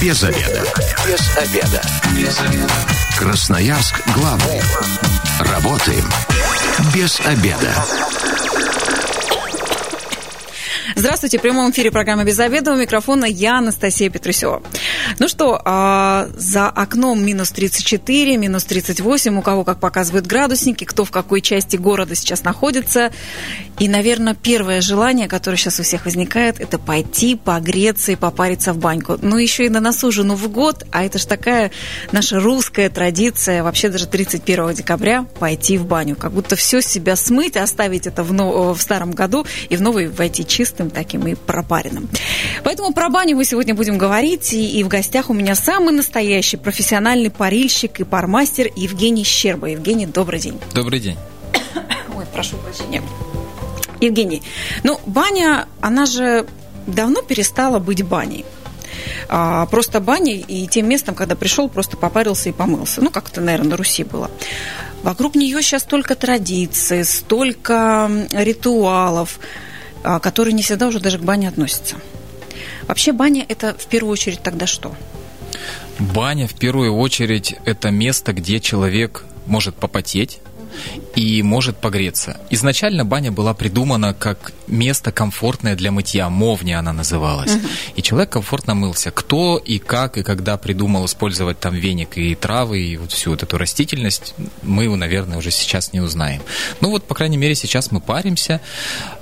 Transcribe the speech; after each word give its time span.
Без 0.00 0.22
обеда. 0.22 0.64
Без 1.06 1.36
обеда. 1.36 1.82
Без 2.16 2.40
обеда. 2.40 2.72
Красноярск 3.18 4.00
главный. 4.14 4.60
Работаем 5.40 6.04
без 6.94 7.18
обеда. 7.20 7.74
Здравствуйте, 10.94 11.38
в 11.38 11.42
прямом 11.42 11.70
эфире 11.70 11.90
программы 11.90 12.24
«Без 12.24 12.38
обеда». 12.40 12.72
У 12.72 12.76
микрофона 12.76 13.24
я, 13.24 13.58
Анастасия 13.58 14.10
Петрусева. 14.10 14.62
Ну 15.18 15.26
что, 15.26 15.60
а, 15.64 16.28
за 16.36 16.68
окном 16.68 17.24
минус 17.24 17.50
34, 17.50 18.36
минус 18.36 18.64
38, 18.64 19.36
у 19.36 19.42
кого 19.42 19.64
как 19.64 19.80
показывают 19.80 20.26
градусники, 20.26 20.84
кто 20.84 21.04
в 21.04 21.10
какой 21.10 21.40
части 21.40 21.76
города 21.76 22.14
сейчас 22.14 22.44
находится. 22.44 23.10
И, 23.80 23.88
наверное, 23.88 24.34
первое 24.34 24.80
желание, 24.80 25.26
которое 25.26 25.56
сейчас 25.56 25.80
у 25.80 25.82
всех 25.82 26.04
возникает, 26.04 26.60
это 26.60 26.78
пойти 26.78 27.34
погреться 27.34 28.12
и 28.12 28.16
попариться 28.16 28.72
в 28.72 28.78
баньку. 28.78 29.18
Ну, 29.20 29.36
еще 29.38 29.66
и 29.66 29.68
на 29.68 29.80
носу 29.80 30.12
же 30.12 30.22
Новый 30.22 30.50
год, 30.50 30.84
а 30.92 31.04
это 31.04 31.18
же 31.18 31.26
такая 31.26 31.72
наша 32.12 32.38
русская 32.38 32.88
традиция, 32.88 33.64
вообще 33.64 33.88
даже 33.88 34.06
31 34.06 34.74
декабря 34.74 35.26
пойти 35.40 35.78
в 35.78 35.86
баню. 35.86 36.14
Как 36.14 36.32
будто 36.32 36.54
все 36.54 36.80
себя 36.80 37.16
смыть, 37.16 37.56
оставить 37.56 38.06
это 38.06 38.22
в, 38.22 38.32
но, 38.32 38.72
в 38.72 38.80
старом 38.80 39.10
году 39.10 39.44
и 39.68 39.76
в 39.76 39.82
новый 39.82 40.08
войти 40.08 40.46
чистым 40.46 40.90
таким 40.90 41.26
и 41.26 41.34
пропаренным. 41.34 42.08
Поэтому 42.62 42.92
про 42.92 43.08
баню 43.08 43.36
мы 43.36 43.44
сегодня 43.44 43.74
будем 43.74 43.98
говорить, 43.98 44.52
и, 44.52 44.78
и 44.78 44.84
в 44.84 44.88
гостях 44.88 45.07
у 45.28 45.32
меня 45.32 45.54
самый 45.54 45.94
настоящий 45.94 46.56
профессиональный 46.56 47.30
парильщик 47.30 48.00
и 48.00 48.04
пармастер 48.04 48.70
Евгений 48.76 49.24
Щерба. 49.24 49.68
Евгений, 49.68 50.06
добрый 50.06 50.38
день. 50.38 50.60
Добрый 50.74 51.00
день. 51.00 51.16
Ой, 52.16 52.24
прошу 52.32 52.56
прощения. 52.58 53.02
Евгений, 54.00 54.42
ну, 54.84 55.00
баня, 55.06 55.66
она 55.80 56.06
же 56.06 56.46
давно 56.86 57.22
перестала 57.22 57.78
быть 57.78 58.02
баней. 58.02 58.44
А, 59.28 59.66
просто 59.66 60.00
баней 60.00 60.44
и 60.46 60.66
тем 60.66 60.88
местом, 60.88 61.14
когда 61.14 61.34
пришел, 61.34 61.68
просто 61.68 61.96
попарился 61.96 62.50
и 62.50 62.52
помылся. 62.52 63.00
Ну, 63.00 63.10
как 63.10 63.28
это, 63.30 63.40
наверное, 63.40 63.70
на 63.70 63.76
Руси 63.76 64.04
было. 64.04 64.30
Вокруг 65.02 65.34
нее 65.34 65.62
сейчас 65.62 65.82
столько 65.82 66.14
традиций, 66.14 67.04
столько 67.04 68.10
ритуалов, 68.32 69.38
а, 70.04 70.20
которые 70.20 70.54
не 70.54 70.62
всегда 70.62 70.88
уже 70.88 71.00
даже 71.00 71.18
к 71.18 71.22
бане 71.22 71.48
относятся. 71.48 71.96
Вообще 72.88 73.12
баня– 73.12 73.44
это 73.48 73.74
в 73.78 73.86
первую 73.86 74.12
очередь 74.12 74.42
тогда 74.42 74.66
что? 74.66 74.94
Баня 75.98 76.48
в 76.48 76.54
первую 76.54 76.96
очередь– 76.96 77.54
это 77.64 77.90
место, 77.90 78.32
где 78.32 78.60
человек 78.60 79.24
может 79.46 79.76
попотеть, 79.76 80.40
и 81.14 81.42
может 81.42 81.76
погреться. 81.78 82.40
Изначально 82.50 83.04
баня 83.04 83.32
была 83.32 83.54
придумана 83.54 84.14
как 84.14 84.52
место 84.68 85.12
комфортное 85.12 85.76
для 85.76 85.90
мытья, 85.90 86.28
мовня 86.28 86.78
она 86.78 86.92
называлась. 86.92 87.54
Угу. 87.54 87.66
И 87.96 88.02
человек 88.02 88.30
комфортно 88.30 88.74
мылся. 88.74 89.10
Кто 89.10 89.58
и 89.58 89.78
как 89.78 90.16
и 90.18 90.22
когда 90.22 90.56
придумал 90.56 91.06
использовать 91.06 91.58
там 91.60 91.74
веник 91.74 92.16
и 92.16 92.34
травы 92.34 92.80
и 92.80 92.96
вот 92.96 93.12
всю 93.12 93.30
вот 93.30 93.42
эту 93.42 93.58
растительность, 93.58 94.34
мы, 94.62 94.94
наверное, 94.94 95.38
уже 95.38 95.50
сейчас 95.50 95.92
не 95.92 96.00
узнаем. 96.00 96.42
Ну 96.80 96.90
вот, 96.90 97.04
по 97.04 97.14
крайней 97.14 97.36
мере, 97.36 97.54
сейчас 97.54 97.90
мы 97.90 98.00
паримся, 98.00 98.60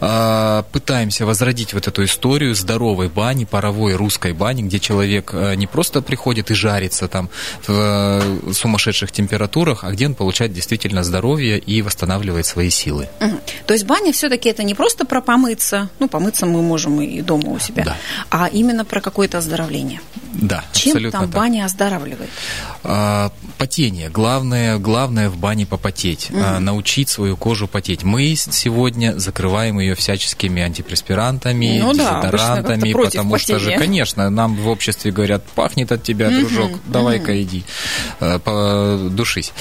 а, 0.01 0.65
пытаемся 0.73 1.27
возродить 1.27 1.75
вот 1.75 1.89
эту 1.89 2.05
историю 2.05 2.55
здоровой 2.55 3.09
бани, 3.09 3.45
паровой 3.45 3.95
русской 3.95 4.33
бани, 4.33 4.63
где 4.63 4.79
человек 4.79 5.31
а, 5.33 5.55
не 5.55 5.67
просто 5.67 6.03
приходит 6.03 6.51
и 6.51 6.55
жарится 6.55 7.09
там 7.09 7.31
в 7.67 7.71
э, 7.71 8.53
сумасшедших 8.53 9.13
температурах, 9.13 9.85
а 9.85 9.91
где 9.91 10.07
он 10.07 10.15
получает 10.15 10.53
действительно 10.53 11.03
здоровье 11.03 11.59
и 11.59 11.83
восстанавливает 11.83 12.47
свои 12.47 12.71
силы. 12.71 13.09
Угу. 13.21 13.41
То 13.67 13.75
есть 13.75 13.87
баня 13.87 14.13
все-таки 14.13 14.49
это 14.49 14.63
не 14.63 14.75
просто 14.75 15.05
про 15.05 15.21
помыться, 15.37 15.89
ну, 15.99 16.09
помыться 16.09 16.47
мы 16.47 16.63
можем 16.63 17.01
и 17.03 17.21
дома 17.21 17.51
у 17.51 17.59
себя, 17.59 17.85
да. 17.85 17.97
а 18.31 18.47
именно 18.47 18.85
про 18.85 19.01
какое-то 19.01 19.39
оздоровление. 19.39 20.01
Да, 20.41 20.65
Чем 20.73 20.93
абсолютно 20.93 21.21
там 21.21 21.29
так. 21.29 21.37
баня 21.37 21.65
оздоравливает? 21.65 22.31
А, 22.85 23.33
потение. 23.59 24.11
Главное, 24.11 24.77
главное 24.79 25.31
в 25.31 25.37
бане 25.37 25.67
попотеть. 25.67 26.31
Угу. 26.31 26.41
А, 26.43 26.61
научить 26.61 27.09
свою 27.09 27.37
кожу 27.37 27.67
потеть. 27.69 28.03
Мы 28.03 28.35
сегодня 28.37 29.19
закрываем 29.19 29.81
ее 29.81 29.95
всяческими 29.95 30.63
антипреспирантами, 30.63 31.81
ну, 31.81 31.93
дезодорантами, 31.95 32.93
да, 32.93 32.99
потому 32.99 33.33
потения. 33.33 33.59
что 33.59 33.71
же, 33.71 33.79
конечно, 33.79 34.31
нам 34.31 34.57
в 34.57 34.69
обществе 34.69 35.11
говорят, 35.11 35.45
пахнет 35.55 35.91
от 35.91 36.03
тебя, 36.03 36.29
угу. 36.29 36.41
дружок, 36.41 36.71
давай-ка 36.87 37.31
угу. 37.31 37.41
иди, 37.41 37.65
э, 38.21 39.09
душись. 39.11 39.53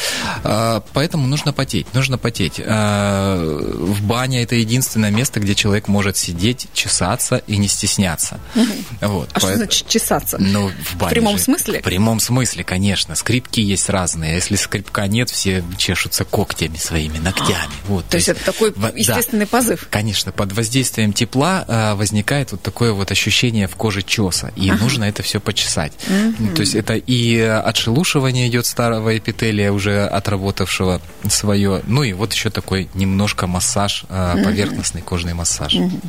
А, 0.44 0.84
поэтому 0.94 1.28
нужно 1.28 1.54
потеть, 1.54 1.94
нужно 1.94 2.18
потеть. 2.18 2.62
А, 2.66 3.38
в 3.74 4.04
бане 4.04 4.44
это 4.44 4.56
единственное 4.56 5.12
место, 5.12 5.40
где 5.40 5.56
человек 5.56 5.88
может 5.88 6.18
сидеть, 6.18 6.68
чесаться 6.74 7.38
и 7.48 7.58
не 7.58 7.68
стесняться. 7.68 8.40
Угу. 8.56 9.08
Вот, 9.08 9.30
а 9.32 9.40
поэтому... 9.40 9.40
что 9.40 9.56
значит 9.56 9.88
чесаться? 9.88 10.38
Ну, 10.40 10.65
в 10.70 10.96
бане 10.98 11.10
В 11.10 11.14
прямом 11.14 11.38
же. 11.38 11.44
смысле? 11.44 11.80
В 11.80 11.84
прямом 11.84 12.20
смысле, 12.20 12.64
конечно. 12.64 13.16
Скрипки 13.16 13.60
есть 13.60 13.90
разные. 13.90 14.36
Если 14.36 14.56
скрипка 14.56 15.08
нет, 15.08 15.30
все 15.30 15.64
чешутся 15.78 16.26
когтями 16.26 16.78
своими, 16.78 17.18
ногтями. 17.18 17.56
Вот, 17.88 18.06
то, 18.06 18.12
то 18.12 18.18
есть 18.18 18.30
это 18.30 18.44
такой 18.44 18.74
естественный 18.96 19.46
да, 19.46 19.58
позыв? 19.58 19.88
Конечно. 19.90 20.32
Под 20.32 20.52
воздействием 20.54 21.14
тепла 21.14 21.64
а, 21.68 21.96
возникает 21.96 22.52
вот 22.52 22.62
такое 22.62 22.94
вот 22.94 23.12
ощущение 23.12 23.68
в 23.68 23.76
коже 23.76 24.02
чеса. 24.02 24.52
И 24.56 24.70
ага. 24.70 24.82
нужно 24.82 25.04
это 25.04 25.22
все 25.24 25.40
почесать. 25.40 25.94
Угу. 26.08 26.56
То 26.56 26.62
есть 26.62 26.76
это 26.76 26.96
и 26.96 27.38
отшелушивание 27.40 28.48
идет 28.48 28.66
старого 28.66 29.16
эпителия, 29.18 29.72
уже 29.72 30.06
отработавшего 30.06 31.02
свое. 31.30 31.82
Ну 31.86 32.04
и 32.04 32.14
вот 32.14 32.34
еще 32.34 32.50
такой 32.50 32.90
немножко 32.94 33.48
массаж, 33.48 34.06
а, 34.10 34.36
поверхностный 34.44 35.02
кожный 35.02 35.34
массаж. 35.34 35.76
Угу. 35.76 36.00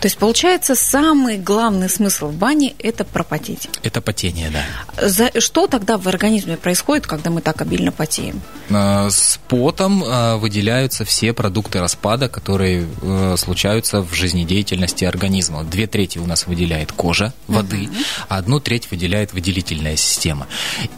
То 0.00 0.06
есть 0.06 0.18
получается 0.18 0.74
самый 0.74 1.38
главный 1.38 1.88
смысл 1.88 2.28
в 2.28 2.34
бане– 2.34 2.74
это 2.78 3.04
пропотеть? 3.04 3.68
Это 3.82 3.97
потение, 4.00 4.50
да. 4.50 5.08
За, 5.08 5.30
что 5.40 5.66
тогда 5.66 5.98
в 5.98 6.06
организме 6.08 6.56
происходит, 6.56 7.06
когда 7.06 7.30
мы 7.30 7.40
так 7.40 7.60
обильно 7.60 7.92
потеем? 7.92 8.40
А, 8.70 9.10
с 9.10 9.38
потом 9.48 10.04
а, 10.06 10.36
выделяются 10.36 11.04
все 11.04 11.32
продукты 11.32 11.80
распада, 11.80 12.28
которые 12.28 12.86
э, 13.02 13.34
случаются 13.38 14.02
в 14.02 14.12
жизнедеятельности 14.14 15.04
организма. 15.04 15.64
Две 15.64 15.86
трети 15.86 16.18
у 16.18 16.26
нас 16.26 16.46
выделяет 16.46 16.92
кожа 16.92 17.32
воды, 17.46 17.88
а 18.28 18.38
одну 18.38 18.60
треть 18.60 18.90
выделяет 18.90 19.32
выделительная 19.32 19.96
система. 19.96 20.46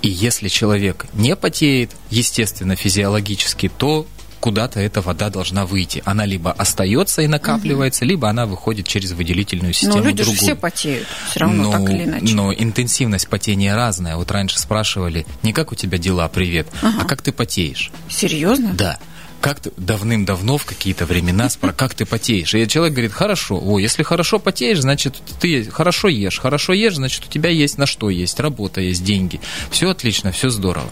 И 0.02 0.08
если 0.08 0.48
человек 0.48 1.06
не 1.12 1.36
потеет, 1.36 1.90
естественно, 2.10 2.76
физиологически, 2.76 3.70
то 3.76 4.06
куда-то 4.40 4.80
эта 4.80 5.00
вода 5.00 5.30
должна 5.30 5.66
выйти. 5.66 6.02
Она 6.04 6.24
либо 6.24 6.50
остается 6.52 7.22
и 7.22 7.26
накапливается, 7.26 8.04
угу. 8.04 8.10
либо 8.10 8.28
она 8.28 8.46
выходит 8.46 8.88
через 8.88 9.12
выделительную 9.12 9.72
систему 9.72 9.98
Но 9.98 10.04
люди 10.04 10.22
другую. 10.22 10.36
же 10.36 10.42
все 10.42 10.54
потеют, 10.56 11.06
все 11.30 11.40
равно 11.40 11.62
но, 11.64 11.72
так 11.72 11.90
или 11.90 12.04
иначе. 12.04 12.34
Но 12.34 12.52
интенсивность 12.52 13.28
потения 13.28 13.74
разная. 13.74 14.16
Вот 14.16 14.30
раньше 14.30 14.58
спрашивали, 14.58 15.26
не 15.42 15.52
как 15.52 15.72
у 15.72 15.74
тебя 15.74 15.98
дела, 15.98 16.28
привет, 16.28 16.66
ага. 16.82 17.02
а 17.02 17.04
как 17.04 17.22
ты 17.22 17.32
потеешь. 17.32 17.90
Серьезно? 18.08 18.72
Да 18.74 18.98
как 19.40 19.60
ты 19.60 19.72
давным-давно 19.76 20.58
в 20.58 20.64
какие-то 20.64 21.06
времена 21.06 21.48
спро 21.48 21.72
как 21.72 21.94
ты 21.94 22.04
потеешь. 22.04 22.54
И 22.54 22.68
человек 22.68 22.94
говорит, 22.94 23.12
хорошо, 23.12 23.60
о, 23.62 23.78
если 23.78 24.02
хорошо 24.02 24.38
потеешь, 24.38 24.80
значит, 24.80 25.16
ты 25.40 25.64
хорошо 25.64 26.08
ешь. 26.08 26.38
Хорошо 26.38 26.72
ешь, 26.72 26.96
значит, 26.96 27.24
у 27.26 27.28
тебя 27.28 27.50
есть 27.50 27.78
на 27.78 27.86
что 27.86 28.10
есть, 28.10 28.38
работа 28.40 28.80
есть, 28.80 29.02
деньги. 29.02 29.40
Все 29.70 29.90
отлично, 29.90 30.32
все 30.32 30.50
здорово. 30.50 30.88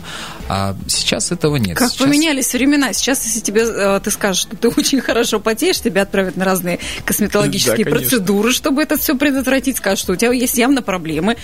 А 0.48 0.74
сейчас 0.88 1.30
этого 1.30 1.56
нет. 1.56 1.76
Как 1.76 1.90
сейчас... 1.90 2.06
поменялись 2.06 2.52
времена. 2.52 2.92
Сейчас, 2.92 3.24
если 3.24 3.40
тебе 3.40 3.62
э, 3.62 4.00
ты 4.02 4.10
скажешь, 4.10 4.42
что 4.42 4.56
ты 4.56 4.68
очень 4.68 5.00
хорошо 5.00 5.40
потеешь, 5.40 5.80
тебя 5.80 6.02
отправят 6.02 6.36
на 6.36 6.44
разные 6.44 6.78
косметологические 7.04 7.84
да, 7.84 7.90
процедуры, 7.90 8.52
чтобы 8.52 8.82
это 8.82 8.96
все 8.96 9.16
предотвратить. 9.16 9.76
Скажут, 9.76 10.00
что 10.00 10.12
у 10.14 10.16
тебя 10.16 10.32
есть 10.32 10.56
явно 10.56 10.80
проблемы. 10.80 11.36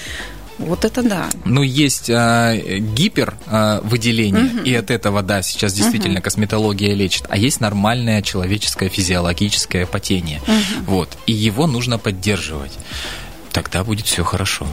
Вот 0.59 0.85
это 0.85 1.03
да. 1.03 1.29
Ну, 1.45 1.63
есть 1.63 2.09
а, 2.11 2.55
гипер 2.57 3.35
а, 3.47 3.81
угу. 3.81 4.63
и 4.65 4.75
от 4.75 4.91
этого, 4.91 5.23
да, 5.23 5.43
сейчас 5.43 5.73
действительно 5.73 6.17
угу. 6.17 6.25
косметология 6.25 6.95
лечит, 6.95 7.25
а 7.29 7.37
есть 7.37 7.61
нормальное 7.61 8.23
человеческое 8.23 8.89
физиологическое 8.89 9.87
потение. 9.87 10.41
Угу. 10.43 10.85
Вот. 10.87 11.19
И 11.27 11.33
его 11.33 11.67
нужно 11.67 11.99
поддерживать 11.99 12.73
тогда 13.55 13.85
будет 13.85 14.07
все 14.07 14.25
хорошо. 14.25 14.67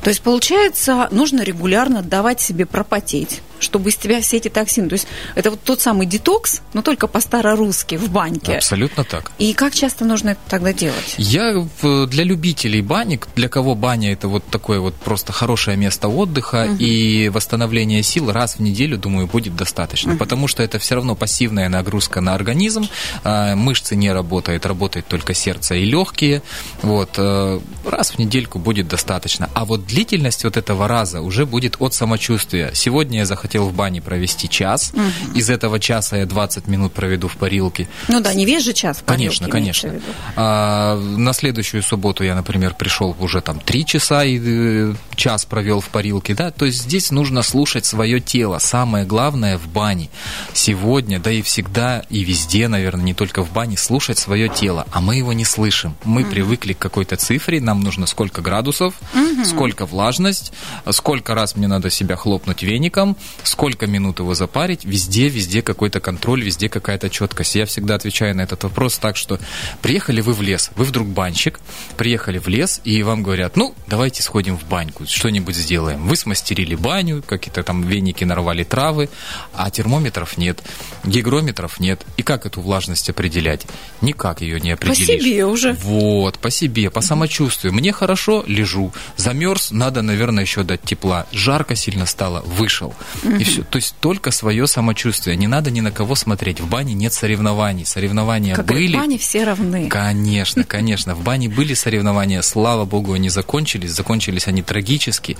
То 0.00 0.10
есть, 0.10 0.22
получается, 0.22 1.08
нужно 1.10 1.42
регулярно 1.42 2.02
давать 2.02 2.40
себе 2.40 2.66
пропотеть, 2.66 3.42
чтобы 3.60 3.90
из 3.90 3.96
тебя 3.96 4.20
все 4.20 4.36
эти 4.38 4.48
токсины... 4.48 4.88
То 4.88 4.94
есть, 4.94 5.06
это 5.34 5.50
вот 5.50 5.60
тот 5.62 5.80
самый 5.80 6.06
детокс, 6.06 6.62
но 6.72 6.82
только 6.82 7.06
по-старорусски, 7.06 7.96
в 7.96 8.10
баньке. 8.10 8.56
Абсолютно 8.56 9.04
так. 9.04 9.32
И 9.38 9.52
как 9.52 9.74
часто 9.74 10.04
нужно 10.04 10.30
это 10.30 10.40
тогда 10.48 10.72
делать? 10.72 11.14
Я 11.18 11.66
для 11.82 12.24
любителей 12.24 12.82
баник, 12.82 13.28
для 13.34 13.48
кого 13.48 13.74
баня 13.74 14.12
это 14.12 14.28
вот 14.28 14.44
такое 14.46 14.80
вот 14.80 14.94
просто 14.94 15.32
хорошее 15.32 15.76
место 15.76 16.08
отдыха 16.08 16.68
угу. 16.70 16.76
и 16.78 17.28
восстановления 17.28 18.02
сил 18.02 18.32
раз 18.32 18.56
в 18.56 18.60
неделю, 18.60 18.98
думаю, 18.98 19.26
будет 19.26 19.56
достаточно. 19.56 20.12
Угу. 20.12 20.18
Потому 20.18 20.48
что 20.48 20.62
это 20.62 20.78
все 20.78 20.94
равно 20.94 21.14
пассивная 21.14 21.68
нагрузка 21.68 22.20
на 22.20 22.34
организм, 22.34 22.88
а, 23.24 23.54
мышцы 23.54 23.96
не 23.96 24.12
работают, 24.12 24.66
работает 24.66 25.06
только 25.06 25.34
сердце 25.34 25.76
и 25.76 25.84
легкие. 25.84 26.42
Вот. 26.82 27.10
Э, 27.16 27.60
раз 27.84 28.10
в 28.10 28.18
недельку 28.18 28.58
будет 28.58 28.88
достаточно. 28.88 29.48
А 29.54 29.64
вот 29.64 29.86
длительность 29.86 30.44
вот 30.44 30.56
этого 30.56 30.88
раза 30.88 31.20
уже 31.20 31.46
будет 31.46 31.76
от 31.78 31.94
самочувствия. 31.94 32.70
Сегодня 32.74 33.18
я 33.18 33.24
захотел 33.26 33.47
захотел 33.48 33.68
в 33.68 33.74
бане 33.74 34.02
провести 34.02 34.48
час, 34.48 34.92
угу. 34.92 35.02
из 35.34 35.48
этого 35.48 35.80
часа 35.80 36.18
я 36.18 36.26
20 36.26 36.66
минут 36.68 36.92
проведу 36.92 37.28
в 37.28 37.36
парилке. 37.36 37.88
Ну 38.08 38.20
да, 38.20 38.34
не 38.34 38.44
весь 38.44 38.64
же 38.64 38.72
час 38.74 39.02
Конечно, 39.06 39.48
конечно. 39.48 39.92
А, 40.36 40.96
на 40.96 41.32
следующую 41.32 41.82
субботу 41.82 42.24
я, 42.24 42.34
например, 42.34 42.74
пришел 42.74 43.16
уже 43.18 43.40
там 43.40 43.58
3 43.60 43.86
часа 43.86 44.24
и 44.24 44.38
э, 44.42 44.94
час 45.16 45.46
провел 45.46 45.80
в 45.80 45.88
парилке, 45.88 46.34
да, 46.34 46.50
то 46.50 46.66
есть 46.66 46.82
здесь 46.82 47.10
нужно 47.10 47.42
слушать 47.42 47.86
свое 47.86 48.20
тело. 48.20 48.58
Самое 48.58 49.06
главное 49.06 49.56
в 49.56 49.66
бане 49.68 50.10
сегодня, 50.52 51.18
да 51.18 51.30
и 51.30 51.40
всегда, 51.40 52.02
и 52.10 52.24
везде, 52.24 52.68
наверное, 52.68 53.04
не 53.04 53.14
только 53.14 53.42
в 53.42 53.52
бане, 53.52 53.78
слушать 53.78 54.18
свое 54.18 54.48
тело, 54.48 54.86
а 54.92 55.00
мы 55.00 55.16
его 55.16 55.32
не 55.32 55.44
слышим. 55.44 55.94
Мы 56.04 56.22
угу. 56.22 56.30
привыкли 56.30 56.74
к 56.74 56.78
какой-то 56.78 57.16
цифре, 57.16 57.60
нам 57.60 57.80
нужно 57.80 58.06
сколько 58.06 58.42
градусов, 58.42 58.94
угу. 59.14 59.44
сколько 59.44 59.86
влажность, 59.86 60.52
сколько 60.90 61.34
раз 61.34 61.56
мне 61.56 61.66
надо 61.66 61.88
себя 61.90 62.16
хлопнуть 62.16 62.62
веником, 62.62 63.16
сколько 63.42 63.86
минут 63.86 64.18
его 64.18 64.34
запарить, 64.34 64.84
везде, 64.84 65.28
везде 65.28 65.62
какой-то 65.62 66.00
контроль, 66.00 66.42
везде 66.42 66.68
какая-то 66.68 67.10
четкость. 67.10 67.54
Я 67.54 67.66
всегда 67.66 67.94
отвечаю 67.94 68.36
на 68.36 68.42
этот 68.42 68.64
вопрос 68.64 68.98
так, 68.98 69.16
что 69.16 69.38
приехали 69.82 70.20
вы 70.20 70.32
в 70.32 70.42
лес, 70.42 70.70
вы 70.76 70.84
вдруг 70.84 71.08
банщик, 71.08 71.60
приехали 71.96 72.38
в 72.38 72.48
лес, 72.48 72.80
и 72.84 73.02
вам 73.02 73.22
говорят, 73.22 73.56
ну, 73.56 73.74
давайте 73.86 74.22
сходим 74.22 74.56
в 74.56 74.64
баньку, 74.64 75.06
что-нибудь 75.06 75.56
сделаем. 75.56 76.06
Вы 76.06 76.16
смастерили 76.16 76.74
баню, 76.74 77.22
какие-то 77.26 77.62
там 77.62 77.82
веники 77.82 78.24
нарвали 78.24 78.64
травы, 78.64 79.08
а 79.54 79.70
термометров 79.70 80.38
нет, 80.38 80.62
гигрометров 81.04 81.80
нет. 81.80 82.04
И 82.16 82.22
как 82.22 82.46
эту 82.46 82.60
влажность 82.60 83.08
определять? 83.10 83.66
Никак 84.00 84.40
ее 84.40 84.60
не 84.60 84.72
определишь. 84.72 85.06
По 85.06 85.12
себе 85.12 85.44
уже. 85.46 85.72
Вот, 85.74 86.38
по 86.38 86.50
себе, 86.50 86.90
по 86.90 87.00
самочувствию. 87.00 87.72
Мне 87.72 87.92
хорошо, 87.92 88.44
лежу. 88.46 88.92
Замерз, 89.16 89.70
надо, 89.70 90.02
наверное, 90.02 90.44
еще 90.44 90.62
дать 90.62 90.82
тепла. 90.82 91.26
Жарко 91.32 91.74
сильно 91.74 92.06
стало, 92.06 92.42
вышел. 92.42 92.94
И 93.36 93.44
все. 93.44 93.62
То 93.62 93.76
есть 93.76 93.94
только 94.00 94.30
свое 94.30 94.66
самочувствие. 94.66 95.36
Не 95.36 95.46
надо 95.46 95.70
ни 95.70 95.80
на 95.80 95.90
кого 95.90 96.14
смотреть. 96.14 96.60
В 96.60 96.68
бане 96.68 96.94
нет 96.94 97.12
соревнований. 97.12 97.84
Соревнования 97.84 98.54
как 98.54 98.66
были. 98.66 98.96
в 98.96 99.00
бане 99.00 99.18
все 99.18 99.44
равны. 99.44 99.88
Конечно, 99.88 100.64
конечно. 100.68 101.14
В 101.14 101.22
бане 101.22 101.48
были 101.48 101.74
соревнования. 101.74 102.42
Слава 102.42 102.84
богу, 102.84 103.12
они 103.12 103.28
закончились. 103.28 103.90
Закончились 103.90 104.46
они 104.46 104.62
трагически. 104.62 105.36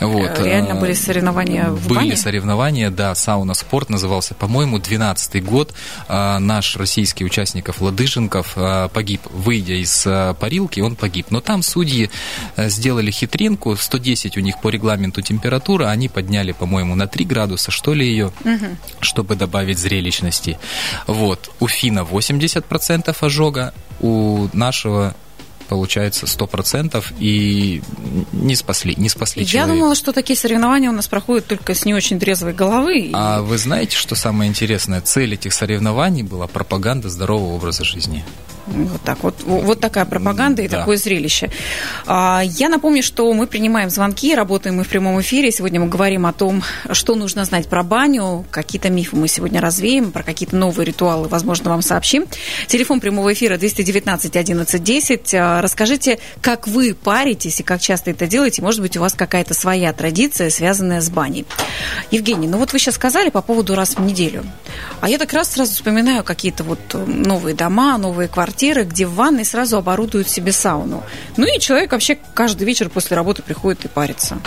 Вот. 0.00 0.38
Э, 0.38 0.44
реально 0.44 0.74
были 0.74 0.94
соревнования 0.94 1.70
в 1.70 1.86
были 1.86 1.98
бане? 1.98 2.08
Были 2.10 2.16
соревнования, 2.16 2.90
да. 2.90 3.14
Сауна 3.14 3.54
спорт 3.54 3.90
назывался. 3.90 4.34
По-моему, 4.34 4.78
12 4.78 5.44
год. 5.44 5.74
А, 6.08 6.38
наш 6.38 6.76
российский 6.76 7.24
участников 7.24 7.80
Ладыженков 7.80 8.56
погиб, 8.92 9.20
выйдя 9.30 9.74
из 9.74 10.06
парилки, 10.40 10.80
он 10.80 10.96
погиб. 10.96 11.26
Но 11.30 11.40
там 11.40 11.62
судьи 11.62 12.10
сделали 12.56 13.10
хитринку. 13.10 13.76
110 13.76 14.36
у 14.36 14.40
них 14.40 14.60
по 14.60 14.68
регламенту 14.68 15.22
температура. 15.22 15.90
Они 15.90 16.08
подняли, 16.08 16.52
по-моему, 16.52 16.94
на 16.94 17.06
3 17.06 17.27
градуса, 17.28 17.70
что 17.70 17.94
ли, 17.94 18.04
ее, 18.04 18.32
угу. 18.44 18.76
чтобы 19.00 19.36
добавить 19.36 19.78
зрелищности. 19.78 20.58
Вот. 21.06 21.50
У 21.60 21.68
Фина 21.68 22.00
80% 22.00 23.16
ожога, 23.20 23.72
у 24.00 24.48
нашего 24.52 25.14
получается, 25.68 26.26
100%, 26.26 27.04
и 27.20 27.82
не 28.32 28.56
спасли, 28.56 28.94
не 28.96 29.08
спасли 29.08 29.42
Я 29.42 29.48
человека. 29.48 29.74
думала, 29.74 29.94
что 29.94 30.12
такие 30.12 30.36
соревнования 30.36 30.88
у 30.88 30.94
нас 30.94 31.06
проходят 31.08 31.46
только 31.46 31.74
с 31.74 31.84
не 31.84 31.94
очень 31.94 32.18
трезвой 32.18 32.54
головы. 32.54 33.10
А 33.12 33.42
вы 33.42 33.58
знаете, 33.58 33.96
что 33.96 34.14
самое 34.14 34.48
интересное? 34.48 35.00
Цель 35.02 35.34
этих 35.34 35.52
соревнований 35.52 36.22
была 36.22 36.46
пропаганда 36.46 37.10
здорового 37.10 37.54
образа 37.54 37.84
жизни. 37.84 38.24
Вот 38.68 39.00
так 39.02 39.22
вот. 39.22 39.42
Вот 39.44 39.80
такая 39.80 40.04
пропаганда 40.04 40.62
и 40.62 40.68
да. 40.68 40.78
такое 40.78 40.96
зрелище. 40.96 41.50
А, 42.06 42.42
я 42.44 42.68
напомню, 42.68 43.02
что 43.02 43.32
мы 43.32 43.46
принимаем 43.46 43.90
звонки, 43.90 44.34
работаем 44.34 44.76
мы 44.76 44.84
в 44.84 44.88
прямом 44.88 45.20
эфире. 45.20 45.50
Сегодня 45.50 45.80
мы 45.80 45.88
говорим 45.88 46.26
о 46.26 46.32
том, 46.32 46.62
что 46.92 47.14
нужно 47.14 47.44
знать 47.44 47.68
про 47.68 47.82
баню. 47.82 48.44
Какие-то 48.50 48.90
мифы 48.90 49.16
мы 49.16 49.28
сегодня 49.28 49.60
развеем, 49.60 50.12
про 50.12 50.22
какие-то 50.22 50.56
новые 50.56 50.86
ритуалы, 50.86 51.28
возможно, 51.28 51.70
вам 51.70 51.82
сообщим. 51.82 52.26
Телефон 52.66 53.00
прямого 53.00 53.32
эфира 53.32 53.56
219 53.56 54.36
11 54.36 54.82
10. 54.82 55.34
Расскажите, 55.62 56.18
как 56.40 56.68
вы 56.68 56.94
паритесь 56.94 57.60
и 57.60 57.62
как 57.62 57.80
часто 57.80 58.10
это 58.10 58.26
делаете. 58.26 58.62
Может 58.62 58.80
быть, 58.80 58.96
у 58.96 59.00
вас 59.00 59.14
какая-то 59.14 59.54
своя 59.54 59.92
традиция, 59.92 60.50
связанная 60.50 61.00
с 61.00 61.10
баней. 61.10 61.46
Евгений, 62.10 62.48
ну 62.48 62.58
вот 62.58 62.72
вы 62.72 62.78
сейчас 62.78 62.96
сказали 62.96 63.30
по 63.30 63.42
поводу 63.42 63.74
раз 63.74 63.96
в 63.96 64.00
неделю. 64.00 64.44
А 65.00 65.08
я 65.08 65.18
так 65.18 65.32
раз 65.32 65.52
сразу 65.52 65.72
вспоминаю 65.72 66.22
какие-то 66.24 66.64
вот 66.64 66.78
новые 67.06 67.54
дома, 67.54 67.96
новые 67.98 68.28
квартиры 68.28 68.57
квартиры, 68.58 68.84
где 68.84 69.06
в 69.06 69.14
ванной 69.14 69.44
сразу 69.44 69.76
оборудуют 69.76 70.28
себе 70.28 70.50
сауну. 70.50 71.04
Ну 71.36 71.46
и 71.46 71.60
человек 71.60 71.92
вообще 71.92 72.18
каждый 72.34 72.64
вечер 72.64 72.88
после 72.88 73.16
работы 73.16 73.40
приходит 73.40 73.84
и 73.84 73.88
парится. 73.88 74.38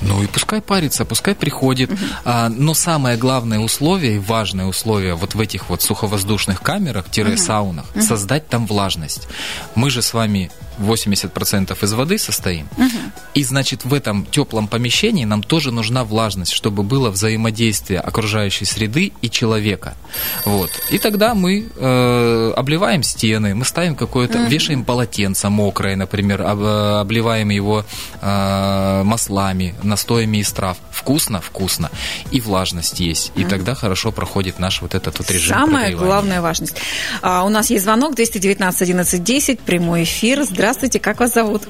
Ну 0.00 0.22
и 0.22 0.26
пускай 0.26 0.62
парится, 0.62 1.04
пускай 1.04 1.34
приходит. 1.34 1.90
Угу. 1.90 1.98
А, 2.24 2.48
но 2.48 2.72
самое 2.72 3.18
главное 3.18 3.58
условие 3.58 4.16
и 4.16 4.18
важное 4.18 4.64
условие 4.64 5.14
вот 5.14 5.34
в 5.34 5.40
этих 5.40 5.68
вот 5.68 5.82
суховоздушных 5.82 6.62
камерах-саунах 6.62 7.84
угу. 7.94 8.02
создать 8.02 8.48
там 8.48 8.66
влажность. 8.66 9.28
Мы 9.74 9.90
же 9.90 10.00
с 10.00 10.14
вами 10.14 10.50
80% 10.78 11.76
из 11.82 11.92
воды 11.92 12.18
состоим. 12.18 12.68
Угу. 12.76 13.12
И, 13.34 13.44
значит, 13.44 13.84
в 13.84 13.94
этом 13.94 14.26
теплом 14.26 14.68
помещении 14.68 15.24
нам 15.24 15.42
тоже 15.42 15.70
нужна 15.70 16.04
влажность, 16.04 16.52
чтобы 16.52 16.82
было 16.82 17.10
взаимодействие 17.10 18.00
окружающей 18.00 18.64
среды 18.64 19.12
и 19.22 19.30
человека. 19.30 19.94
Вот. 20.44 20.70
И 20.90 20.98
тогда 20.98 21.34
мы 21.34 21.66
э, 21.74 22.52
обливаем 22.56 23.02
стены, 23.02 23.54
мы 23.54 23.64
ставим 23.64 23.94
какое-то, 23.94 24.38
угу. 24.38 24.48
вешаем 24.48 24.84
полотенце 24.84 25.48
мокрое, 25.48 25.96
например, 25.96 26.42
об, 26.42 26.62
обливаем 26.62 27.50
его 27.50 27.84
э, 28.20 29.02
маслами, 29.04 29.74
настоями 29.82 30.38
из 30.38 30.52
трав. 30.52 30.76
Вкусно, 30.90 31.40
вкусно. 31.40 31.90
И 32.30 32.40
влажность 32.40 33.00
есть. 33.00 33.32
И 33.34 33.42
угу. 33.42 33.50
тогда 33.50 33.74
хорошо 33.74 34.12
проходит 34.12 34.58
наш 34.58 34.82
вот 34.82 34.94
этот 34.94 35.18
вот 35.18 35.30
режим 35.30 35.56
Самая 35.56 35.94
главная 35.94 36.40
важность. 36.40 36.76
А, 37.22 37.44
у 37.44 37.48
нас 37.48 37.70
есть 37.70 37.84
звонок 37.84 38.14
219 38.14 38.82
11 38.82 39.24
10, 39.24 39.60
прямой 39.60 40.02
эфир. 40.04 40.42
Здравствуйте. 40.44 40.71
Здравствуйте, 40.72 41.00
как 41.00 41.20
вас 41.20 41.34
зовут? 41.34 41.64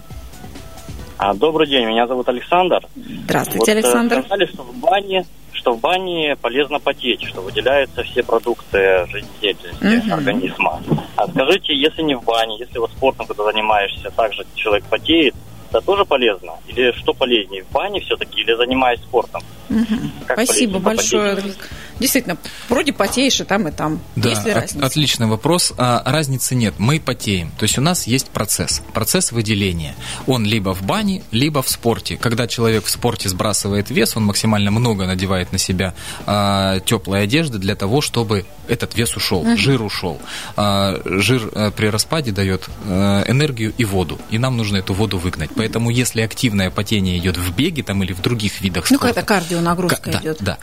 А, 1.19 1.35
добрый 1.35 1.67
день, 1.67 1.87
меня 1.87 2.07
зовут 2.07 2.29
Александр. 2.29 2.87
Здравствуйте, 3.25 3.59
вот, 3.59 3.69
э, 3.69 3.73
Александр. 3.73 4.21
Сказали, 4.21 4.47
что 4.47 4.63
в 4.63 4.77
бане 4.77 5.27
что 5.53 5.73
в 5.73 5.81
бане 5.81 6.37
полезно 6.41 6.79
потеть, 6.79 7.25
что 7.25 7.41
выделяются 7.41 8.05
все 8.05 8.23
продукты 8.23 9.05
жизнедеятельности 9.11 10.09
uh-huh. 10.09 10.13
организма. 10.13 10.81
А 11.17 11.27
скажите, 11.27 11.75
если 11.75 12.03
не 12.03 12.15
в 12.15 12.23
бане, 12.23 12.59
если 12.61 12.79
вот 12.79 12.93
спортом, 12.93 13.27
когда 13.27 13.43
занимаешься, 13.43 14.11
также 14.11 14.47
человек 14.55 14.85
потеет, 14.85 15.35
это 15.71 15.81
тоже 15.81 16.05
полезно? 16.05 16.53
Или 16.69 16.93
что 16.93 17.13
полезнее, 17.13 17.65
в 17.65 17.73
бане 17.73 18.01
все-таки 18.03 18.41
или 18.41 18.55
занимаясь 18.55 19.01
спортом? 19.01 19.43
Угу. 19.69 20.33
Спасибо 20.33 20.79
большое. 20.79 21.37
Попотеть? 21.37 21.59
Действительно, 22.01 22.37
вроде 22.69 22.93
потеешь 22.93 23.41
и 23.41 23.45
там, 23.45 23.69
и 23.69 23.71
там. 23.71 24.01
Да, 24.17 24.31
есть 24.31 24.45
ли 24.45 24.53
разница? 24.53 24.85
отличный 24.85 25.27
вопрос. 25.27 25.73
А, 25.77 26.03
разницы 26.05 26.55
нет. 26.55 26.75
Мы 26.79 27.01
потеем. 27.01 27.51
То 27.59 27.65
есть 27.65 27.79
у 27.79 27.81
нас 27.81 28.07
есть 28.07 28.29
процесс. 28.29 28.83
Процесс 28.93 29.33
выделения. 29.33 29.95
Он 30.27 30.45
либо 30.45 30.75
в 30.75 30.83
бане, 30.83 31.23
либо 31.31 31.63
в 31.63 31.69
спорте. 31.69 32.17
Когда 32.17 32.47
человек 32.47 32.85
в 32.85 32.91
спорте 32.91 33.29
сбрасывает 33.29 33.91
вес, 33.91 34.17
он 34.17 34.25
максимально 34.25 34.71
много 34.71 35.07
надевает 35.07 35.53
на 35.53 35.59
себя 35.59 35.95
а, 36.27 36.81
теплой 36.81 37.23
одежды 37.23 37.59
для 37.59 37.77
того, 37.77 38.01
чтобы 38.01 38.45
этот 38.69 38.95
вес 38.95 39.17
ушел, 39.17 39.41
угу. 39.41 39.57
жир 39.57 39.83
ушел. 39.83 40.21
А, 40.57 41.01
жир 41.05 41.51
а, 41.55 41.71
при 41.71 41.87
распаде 41.87 42.33
дает 42.33 42.69
а, 42.87 43.25
энергию 43.29 43.73
и 43.77 43.85
воду. 43.85 44.19
И 44.31 44.39
нам 44.39 44.57
нужно 44.57 44.79
эту 44.79 44.95
воду 44.95 45.19
выгнать. 45.19 45.51
Поэтому 45.57 45.91
если 45.91 46.21
активное 46.21 46.71
потение 46.71 47.19
идет 47.19 47.37
в 47.37 47.55
беге 47.55 47.83
там, 47.83 48.03
или 48.03 48.13
в 48.13 48.21
других 48.21 48.61
видах 48.61 48.87
спорта... 48.87 49.05
Ну, 49.05 49.09
какая-то 49.09 49.27
кардионагрузка 49.27 50.11
да, 50.11 50.21
идет. 50.21 50.37
Да, 50.41 50.59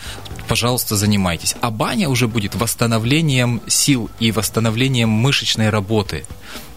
пожалуйста, 0.47 0.95
занимайтесь. 0.95 1.18
А 1.61 1.71
баня 1.71 2.09
уже 2.09 2.27
будет 2.27 2.55
восстановлением 2.55 3.61
сил 3.67 4.09
и 4.19 4.31
восстановлением 4.31 5.09
мышечной 5.09 5.69
работы. 5.69 6.25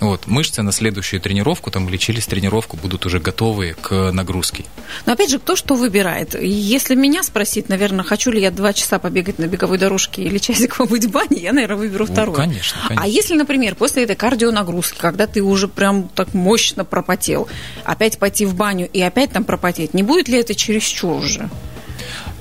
Вот, 0.00 0.26
мышцы 0.26 0.62
на 0.62 0.72
следующую 0.72 1.20
тренировку 1.20 1.70
там, 1.70 1.88
или 1.88 1.96
через 1.96 2.26
тренировку 2.26 2.76
будут 2.76 3.06
уже 3.06 3.20
готовы 3.20 3.76
к 3.80 4.10
нагрузке. 4.10 4.64
Но 5.06 5.12
опять 5.12 5.30
же, 5.30 5.38
кто 5.38 5.54
что 5.54 5.76
выбирает? 5.76 6.34
Если 6.40 6.96
меня 6.96 7.22
спросить, 7.22 7.68
наверное, 7.68 8.04
хочу 8.04 8.32
ли 8.32 8.40
я 8.40 8.50
два 8.50 8.72
часа 8.72 8.98
побегать 8.98 9.38
на 9.38 9.46
беговой 9.46 9.78
дорожке 9.78 10.22
или 10.22 10.38
часик 10.38 10.76
побыть 10.78 11.04
в 11.04 11.10
бане, 11.10 11.38
я, 11.38 11.52
наверное, 11.52 11.76
выберу 11.76 12.06
ну, 12.06 12.12
второе. 12.12 12.36
конечно, 12.36 12.78
конечно. 12.88 13.04
А 13.04 13.08
если, 13.08 13.34
например, 13.36 13.76
после 13.76 14.02
этой 14.02 14.16
кардионагрузки, 14.16 14.98
когда 14.98 15.28
ты 15.28 15.40
уже 15.40 15.68
прям 15.68 16.08
так 16.08 16.34
мощно 16.34 16.84
пропотел, 16.84 17.46
опять 17.84 18.18
пойти 18.18 18.44
в 18.44 18.54
баню 18.54 18.88
и 18.92 19.00
опять 19.00 19.30
там 19.30 19.44
пропотеть, 19.44 19.94
не 19.94 20.02
будет 20.02 20.28
ли 20.28 20.38
это 20.38 20.54
чересчур 20.54 21.12
уже? 21.12 21.48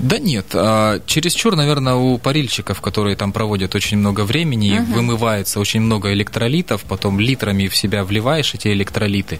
Да 0.01 0.17
нет, 0.17 0.48
а, 0.53 1.00
чересчур, 1.05 1.55
наверное, 1.55 1.93
у 1.93 2.17
парильщиков, 2.17 2.81
которые 2.81 3.15
там 3.15 3.31
проводят 3.31 3.75
очень 3.75 3.98
много 3.98 4.22
времени, 4.22 4.79
угу. 4.79 4.93
вымывается 4.93 5.60
очень 5.60 5.81
много 5.81 6.12
электролитов, 6.13 6.84
потом 6.84 7.20
литрами 7.20 7.67
в 7.67 7.75
себя 7.75 8.03
вливаешь 8.03 8.53
эти 8.55 8.70
электролиты. 8.70 9.39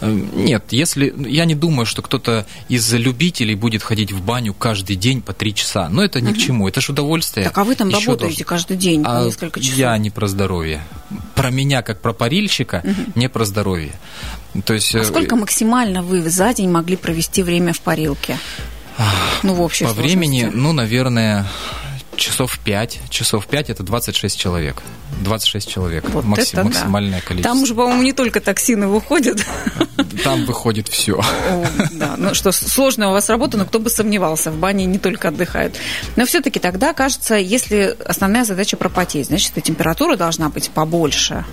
Э, 0.00 0.10
нет, 0.10 0.64
если 0.70 1.14
я 1.28 1.44
не 1.44 1.54
думаю, 1.54 1.84
что 1.84 2.00
кто-то 2.00 2.46
из 2.68 2.90
любителей 2.94 3.54
будет 3.54 3.82
ходить 3.82 4.10
в 4.12 4.22
баню 4.22 4.54
каждый 4.54 4.96
день 4.96 5.20
по 5.20 5.34
три 5.34 5.54
часа, 5.54 5.90
но 5.90 6.02
это 6.02 6.22
ни 6.22 6.30
угу. 6.30 6.36
к 6.36 6.38
чему, 6.38 6.68
это 6.68 6.80
же 6.80 6.92
удовольствие. 6.92 7.44
Так 7.44 7.58
а 7.58 7.64
вы 7.64 7.74
там 7.74 7.88
Еще 7.88 7.98
работаете 7.98 8.44
должен... 8.44 8.46
каждый 8.46 8.76
день 8.78 9.02
а 9.04 9.24
несколько 9.26 9.60
часов? 9.60 9.76
Я 9.76 9.98
не 9.98 10.10
про 10.10 10.26
здоровье. 10.26 10.82
Про 11.34 11.50
меня 11.50 11.82
как 11.82 12.00
про 12.00 12.14
парильщика, 12.14 12.82
угу. 12.82 13.12
не 13.14 13.28
про 13.28 13.44
здоровье. 13.44 13.92
То 14.64 14.72
есть... 14.72 14.94
А 14.94 15.00
э, 15.00 15.04
сколько 15.04 15.36
максимально 15.36 16.02
вы 16.02 16.22
за 16.30 16.54
день 16.54 16.70
могли 16.70 16.96
провести 16.96 17.42
время 17.42 17.74
в 17.74 17.80
парилке? 17.80 18.38
Ну, 19.42 19.54
в 19.54 19.60
общей 19.60 19.84
По 19.84 19.92
времени, 19.92 20.40
сложности. 20.40 20.60
ну, 20.62 20.72
наверное, 20.72 21.46
часов 22.16 22.58
5. 22.58 22.98
Часов 23.10 23.46
5 23.46 23.70
это 23.70 23.82
26 23.82 24.38
человек. 24.38 24.82
26 25.20 25.68
человек. 25.70 26.04
Вот 26.10 26.24
Макси- 26.24 26.48
это 26.48 26.56
да. 26.56 26.64
максимальное 26.64 27.20
количество. 27.20 27.52
Там 27.54 27.62
уже, 27.62 27.74
по-моему, 27.74 28.02
не 28.02 28.12
только 28.12 28.40
токсины 28.40 28.86
выходят. 28.88 29.44
Там 30.24 30.44
выходит 30.46 30.88
все. 30.88 31.14
О, 31.20 31.66
Да, 31.92 32.14
ну 32.16 32.34
что, 32.34 32.52
сложная 32.52 33.08
у 33.08 33.12
вас 33.12 33.28
работа, 33.28 33.56
но 33.56 33.64
кто 33.66 33.78
бы 33.78 33.90
сомневался, 33.90 34.50
в 34.50 34.56
бане 34.58 34.84
не 34.86 34.98
только 34.98 35.28
отдыхают. 35.28 35.76
Но 36.16 36.26
все-таки 36.26 36.58
тогда, 36.60 36.92
кажется, 36.92 37.34
если 37.36 37.96
основная 38.04 38.44
задача 38.44 38.76
пропотеть, 38.76 39.26
значит, 39.26 39.56
и 39.56 39.60
температура 39.60 40.16
должна 40.16 40.48
быть 40.48 40.70
побольше. 40.70 41.44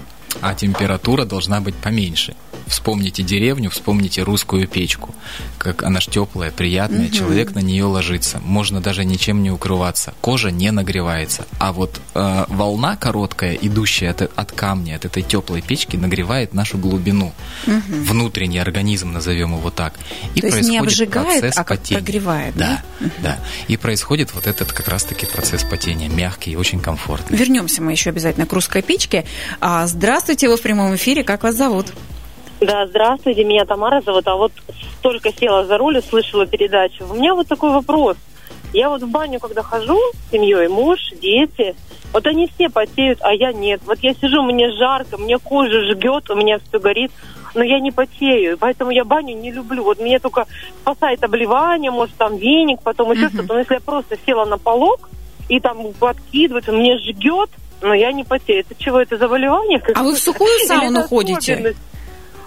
А 0.41 0.53
температура 0.53 1.25
должна 1.25 1.61
быть 1.61 1.75
поменьше. 1.75 2.35
Вспомните 2.67 3.23
деревню, 3.23 3.69
вспомните 3.69 4.23
русскую 4.23 4.67
печку. 4.67 5.13
Как 5.57 5.83
она 5.83 5.99
ж 5.99 6.07
теплая, 6.07 6.51
приятная, 6.51 7.09
человек 7.09 7.53
на 7.53 7.59
нее 7.59 7.85
ложится. 7.85 8.39
Можно 8.43 8.81
даже 8.81 9.05
ничем 9.05 9.43
не 9.43 9.51
укрываться. 9.51 10.13
Кожа 10.21 10.51
не 10.51 10.71
нагревается. 10.71 11.45
А 11.59 11.71
вот 11.71 12.01
э, 12.13 12.45
волна 12.47 12.95
короткая, 12.95 13.53
идущая 13.53 14.11
от, 14.11 14.21
от 14.21 14.51
камня, 14.51 14.95
от 14.95 15.05
этой 15.05 15.23
теплой 15.23 15.61
печки, 15.61 15.95
нагревает 15.95 16.53
нашу 16.53 16.77
глубину. 16.77 17.33
Внутренний 17.65 18.59
организм, 18.59 19.11
назовем 19.11 19.55
его 19.55 19.69
так. 19.69 19.93
И 20.33 20.41
То 20.41 20.47
есть 20.47 20.67
не 20.69 20.79
происходит 20.79 21.09
обжигает, 21.09 21.41
процесс 21.41 21.57
а 21.57 21.63
потения. 21.63 22.01
прогревает, 22.01 22.55
Да, 22.55 22.81
да. 23.21 23.39
И 23.67 23.77
происходит 23.77 24.33
вот 24.33 24.47
этот 24.47 24.71
как 24.71 24.87
раз-таки 24.87 25.25
процесс 25.25 25.63
потения. 25.63 26.09
Мягкий 26.09 26.51
и 26.51 26.55
очень 26.55 26.79
комфортный. 26.79 27.37
Вернемся 27.37 27.81
мы 27.81 27.91
еще 27.91 28.09
обязательно 28.09 28.45
к 28.45 28.53
русской 28.53 28.81
печке. 28.81 29.25
А, 29.61 29.85
здравствуйте, 29.87 30.49
вы 30.49 30.57
в 30.57 30.61
прямом 30.61 30.95
эфире, 30.95 31.23
как 31.23 31.43
вас 31.43 31.55
зовут? 31.55 31.93
Да, 32.61 32.87
здравствуйте, 32.87 33.43
меня 33.43 33.65
Тамара 33.65 34.01
зовут, 34.01 34.27
а 34.27 34.35
вот 34.35 34.51
только 35.01 35.31
села 35.33 35.65
за 35.65 35.77
руль 35.77 35.97
и 35.97 36.01
слышала 36.01 36.45
передачу. 36.45 37.05
У 37.09 37.13
меня 37.13 37.35
вот 37.35 37.47
такой 37.47 37.71
вопрос. 37.71 38.17
Я 38.73 38.89
вот 38.89 39.03
в 39.03 39.09
баню, 39.09 39.39
когда 39.39 39.61
хожу 39.61 39.97
с 40.13 40.31
семьей, 40.31 40.67
муж, 40.67 40.99
дети, 41.21 41.75
вот 42.11 42.25
они 42.27 42.47
все 42.47 42.69
потеют, 42.69 43.19
а 43.21 43.33
я 43.33 43.51
нет. 43.51 43.81
Вот 43.85 43.99
я 44.01 44.13
сижу, 44.13 44.41
мне 44.41 44.71
жарко, 44.71 45.17
мне 45.17 45.37
кожа 45.37 45.81
жгет, 45.91 46.29
у 46.29 46.35
меня 46.35 46.59
все 46.59 46.79
горит, 46.79 47.11
но 47.53 47.63
я 47.63 47.79
не 47.79 47.91
потею, 47.91 48.57
поэтому 48.57 48.91
я 48.91 49.03
баню 49.03 49.35
не 49.35 49.51
люблю. 49.51 49.83
Вот 49.83 49.99
меня 49.99 50.19
только 50.19 50.45
спасает 50.81 51.23
обливание, 51.23 51.91
может, 51.91 52.15
там 52.15 52.37
веник, 52.37 52.81
потом 52.83 53.11
еще 53.11 53.29
что-то. 53.29 53.53
Но 53.53 53.59
если 53.59 53.75
я 53.75 53.79
просто 53.81 54.17
села 54.25 54.45
на 54.45 54.57
полок 54.57 55.09
и 55.49 55.59
там 55.59 55.93
подкидывается, 55.93 56.71
мне 56.71 56.97
жгет, 56.97 57.49
но 57.81 57.93
я 57.93 58.11
не 58.11 58.23
потею. 58.23 58.61
Это 58.61 58.81
чего, 58.81 58.99
это 58.99 59.17
заболевание? 59.17 59.81
А 59.93 60.03
вы 60.03 60.13
в 60.13 60.19
сухую 60.19 60.57
сауну 60.65 61.03
ходите? 61.03 61.75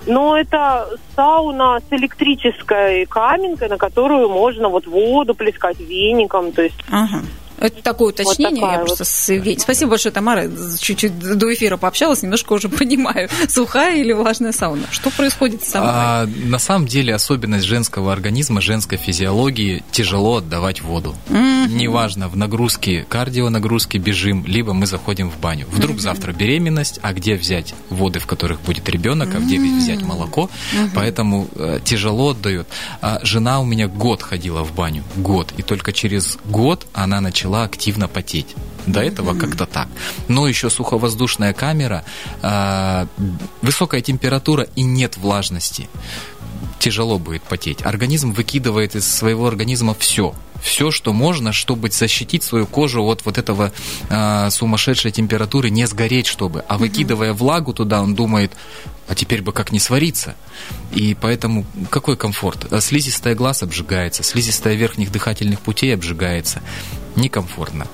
Ну, 0.08 0.34
это 0.34 0.88
сауна 1.14 1.80
с 1.80 1.92
электрической 1.92 3.04
каменкой, 3.04 3.68
на 3.68 3.76
которую 3.76 4.30
можно 4.30 4.70
вот 4.70 4.86
воду 4.86 5.34
плескать 5.34 5.78
веником, 5.78 6.52
то 6.52 6.62
есть 6.62 6.82
Ага. 6.90 7.20
Это 7.60 7.82
такое 7.82 8.10
уточнение, 8.10 8.60
такая 8.60 8.72
я 8.72 8.78
вот. 8.78 8.86
просто 8.86 9.04
с 9.04 9.28
Евгением. 9.28 9.60
Спасибо 9.60 9.90
большое, 9.90 10.12
Тамара. 10.12 10.48
Чуть-чуть 10.78 11.18
до 11.18 11.52
эфира 11.52 11.76
пообщалась, 11.76 12.22
немножко 12.22 12.52
уже 12.52 12.68
понимаю, 12.68 13.28
сухая 13.48 13.96
или 13.96 14.12
влажная 14.12 14.52
сауна. 14.52 14.84
Что 14.90 15.10
происходит 15.10 15.64
с 15.64 15.70
сауной? 15.70 15.92
А, 15.92 16.26
на 16.26 16.58
самом 16.58 16.86
деле 16.86 17.14
особенность 17.14 17.64
женского 17.64 18.12
организма, 18.12 18.60
женской 18.60 18.98
физиологии 18.98 19.82
тяжело 19.90 20.36
отдавать 20.36 20.82
воду. 20.82 21.14
Неважно, 21.28 22.28
в 22.28 22.36
нагрузке, 22.36 23.04
кардио 23.08 23.48
нагрузке 23.48 23.98
бежим, 23.98 24.44
либо 24.46 24.72
мы 24.72 24.86
заходим 24.86 25.30
в 25.30 25.38
баню. 25.38 25.66
Вдруг 25.70 26.00
завтра 26.00 26.32
беременность, 26.32 27.00
а 27.02 27.12
где 27.12 27.34
взять 27.34 27.74
воды, 27.90 28.18
в 28.20 28.26
которых 28.26 28.60
будет 28.60 28.88
ребенок, 28.88 29.34
а 29.34 29.38
где 29.38 29.58
взять 29.58 30.02
молоко. 30.02 30.50
Поэтому 30.94 31.48
э, 31.54 31.80
тяжело 31.84 32.30
отдает. 32.30 32.68
А 33.00 33.20
жена 33.22 33.60
у 33.60 33.64
меня 33.64 33.88
год 33.88 34.22
ходила 34.22 34.62
в 34.62 34.74
баню, 34.74 35.02
год, 35.16 35.52
и 35.56 35.62
только 35.62 35.92
через 35.92 36.38
год 36.44 36.86
она 36.92 37.20
начала 37.20 37.47
активно 37.56 38.08
потеть. 38.08 38.54
До 38.86 39.02
этого 39.02 39.38
как-то 39.38 39.66
так. 39.66 39.88
Но 40.28 40.48
еще 40.48 40.70
суховоздушная 40.70 41.52
камера, 41.52 42.04
а, 42.42 43.06
высокая 43.60 44.00
температура 44.00 44.66
и 44.76 44.82
нет 44.82 45.16
влажности. 45.18 45.88
Тяжело 46.78 47.18
будет 47.18 47.42
потеть. 47.42 47.82
Организм 47.82 48.32
выкидывает 48.32 48.94
из 48.94 49.06
своего 49.06 49.46
организма 49.46 49.94
все. 49.98 50.34
Все, 50.62 50.90
что 50.90 51.12
можно, 51.12 51.52
чтобы 51.52 51.90
защитить 51.90 52.42
свою 52.42 52.66
кожу 52.66 53.02
от 53.04 53.24
вот 53.24 53.38
этого 53.38 53.72
а, 54.10 54.50
сумасшедшей 54.50 55.10
температуры, 55.10 55.70
не 55.70 55.86
сгореть, 55.86 56.26
чтобы. 56.26 56.64
А 56.68 56.78
выкидывая 56.78 57.32
влагу 57.32 57.72
туда, 57.72 58.02
он 58.02 58.14
думает, 58.14 58.52
а 59.06 59.14
теперь 59.14 59.42
бы 59.42 59.52
как 59.52 59.72
не 59.72 59.78
свариться. 59.78 60.34
И 60.92 61.16
поэтому 61.20 61.64
какой 61.90 62.16
комфорт? 62.16 62.72
А 62.72 62.80
Слизистая 62.80 63.34
глаз 63.34 63.62
обжигается, 63.62 64.22
слизистая 64.22 64.74
верхних 64.74 65.12
дыхательных 65.12 65.60
путей 65.60 65.94
обжигается. 65.94 66.60
Некомфортно. 67.16 67.86